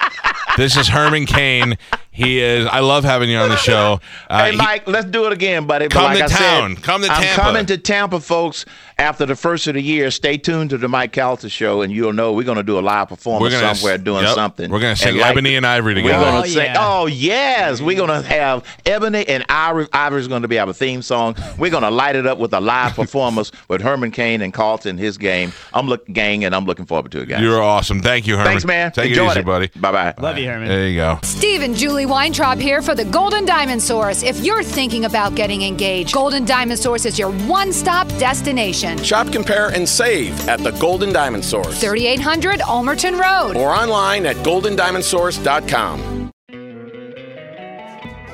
This 0.57 0.77
is 0.77 0.89
Herman 0.89 1.25
Cain. 1.27 1.79
He 2.15 2.41
is. 2.41 2.67
I 2.67 2.81
love 2.81 3.05
having 3.05 3.31
you 3.31 3.39
on 3.39 3.49
the 3.49 3.57
show. 3.57 4.01
Uh, 4.29 4.45
hey, 4.47 4.51
he- 4.53 4.57
Mike, 4.57 4.87
let's 4.87 5.07
do 5.07 5.27
it 5.27 5.33
again, 5.33 5.67
buddy. 5.67 5.87
But 5.89 5.93
Come 5.95 6.05
like 6.05 6.19
to 6.19 6.25
I 6.25 6.27
said, 6.29 6.39
town. 6.61 6.77
Come 6.77 7.03
to 7.03 7.09
Tampa. 7.09 7.21
I'm 7.21 7.27
Tampa. 7.27 7.43
coming 7.43 7.67
to 7.67 7.77
Tampa, 7.79 8.21
folks. 8.21 8.65
After 8.99 9.27
the 9.27 9.35
first 9.37 9.67
of 9.67 9.75
the 9.75 9.83
year, 9.83 10.11
stay 10.11 10.37
tuned 10.39 10.71
to 10.71 10.79
the 10.79 10.89
Mike 10.89 11.13
Calta 11.13 11.49
show, 11.49 11.83
and 11.83 11.93
you'll 11.93 12.13
know 12.13 12.33
we're 12.33 12.45
going 12.45 12.57
to 12.57 12.63
do 12.63 12.79
a 12.79 12.81
live 12.81 13.09
performance 13.09 13.53
We're 13.53 13.61
gonna- 13.61 13.75
somewhere 13.75 13.99
doing 13.99 14.25
yep. 14.25 14.35
something. 14.35 14.71
We're 14.71 14.81
gonna 14.81 14.97
sing 14.97 15.09
And 15.11 15.19
like- 15.19 15.33
Ebony 15.33 15.57
and 15.57 15.67
Ivory 15.67 15.95
together. 15.95 16.15
We're 16.15 16.19
together. 16.19 16.31
going 16.33 16.43
Oh, 16.43 16.45
to 16.45 16.51
sing. 16.51 16.65
yeah. 16.65 16.75
Oh 16.79 17.07
yes, 17.07 17.81
we're 17.83 17.97
going 17.97 18.23
to 18.23 18.27
have 18.29 18.65
Ebony 18.87 19.27
and 19.29 19.45
Ivory. 19.49 19.89
Ivory's 19.93 20.29
going 20.29 20.43
to 20.43 20.49
be 20.49 20.59
our 20.59 20.73
theme 20.73 21.03
song. 21.03 21.35
We're 21.59 21.71
going 21.71 21.83
to 21.83 21.91
light 21.91 22.17
it 22.17 22.27
up 22.27 22.39
with 22.39 22.53
a 22.55 22.61
live 22.61 22.95
performance 22.95 23.51
with 23.69 23.81
Herman 23.83 24.13
Cain 24.13 24.41
and 24.41 24.53
Carlton, 24.55 24.97
his 24.99 25.19
game. 25.19 25.53
I'm 25.75 25.89
look 25.89 26.07
gang, 26.07 26.45
and 26.45 26.55
I'm 26.55 26.65
looking 26.65 26.87
forward 26.87 27.11
to 27.13 27.23
it, 27.23 27.29
guys. 27.29 27.43
You're 27.43 27.63
awesome. 27.63 28.01
Thank 28.01 28.27
you, 28.27 28.35
Herman. 28.37 28.47
Thanks, 28.53 28.65
man. 28.65 28.93
Take 28.93 29.11
Enjoyed 29.11 29.31
it 29.37 29.41
easy, 29.41 29.43
buddy. 29.43 29.67
Bye 29.77 29.93
bye. 29.93 30.15
Love 30.19 30.39
you, 30.39 30.47
Herman. 30.47 30.69
There 30.69 30.87
you 30.89 30.97
go. 30.97 31.19
Steve 31.23 31.63
and 31.63 31.75
Julie 31.77 32.02
Weintraub 32.07 32.59
here 32.59 32.83
for 32.83 32.95
the 32.95 33.05
Golden 33.05 33.45
Diamond 33.45 33.83
Source. 33.83 34.23
If 34.23 34.45
you're 34.45 34.63
thinking 34.63 35.05
about 35.05 35.35
getting 35.35 35.63
engaged, 35.63 36.13
Golden 36.13 36.45
Diamond 36.45 36.79
Source 36.79 37.05
is 37.07 37.19
your 37.19 37.33
one 37.47 37.73
stop 37.73 38.09
destination. 38.19 39.03
Shop, 39.03 39.33
compare, 39.33 39.69
and 39.69 39.89
save 39.89 40.49
at 40.49 40.61
the 40.61 40.73
Golden 40.73 41.13
Diamond 41.13 41.45
Source 41.45 41.81
3800 41.81 42.61
Almerton 42.61 43.21
Road. 43.21 43.57
or 43.57 43.71
online 43.71 44.27
at 44.27 44.37
goldendiamondsource.com. 44.37 46.31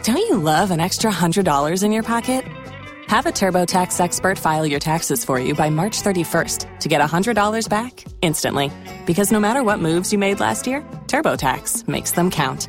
Don't 0.05 0.17
you 0.17 0.37
love 0.39 0.71
an 0.71 0.81
extra 0.81 1.11
$100 1.11 1.83
in 1.85 1.93
your 1.93 2.03
pocket? 2.03 2.45
Have 3.09 3.25
a 3.27 3.31
TurboTax 3.31 3.99
expert 4.01 4.39
file 4.39 4.67
your 4.67 4.81
taxes 4.81 5.25
for 5.25 5.39
you 5.41 5.55
by 5.55 5.71
March 5.71 6.03
31st 6.03 6.81
to 6.81 6.89
get 6.89 7.01
$100 7.01 7.69
back 7.69 8.05
instantly. 8.23 8.71
Because 9.07 9.33
no 9.33 9.41
matter 9.41 9.63
what 9.63 9.81
moves 9.81 10.13
you 10.13 10.19
made 10.19 10.41
last 10.41 10.67
year, 10.67 10.83
TurboTax 11.07 11.89
makes 11.89 12.13
them 12.13 12.31
count. 12.31 12.69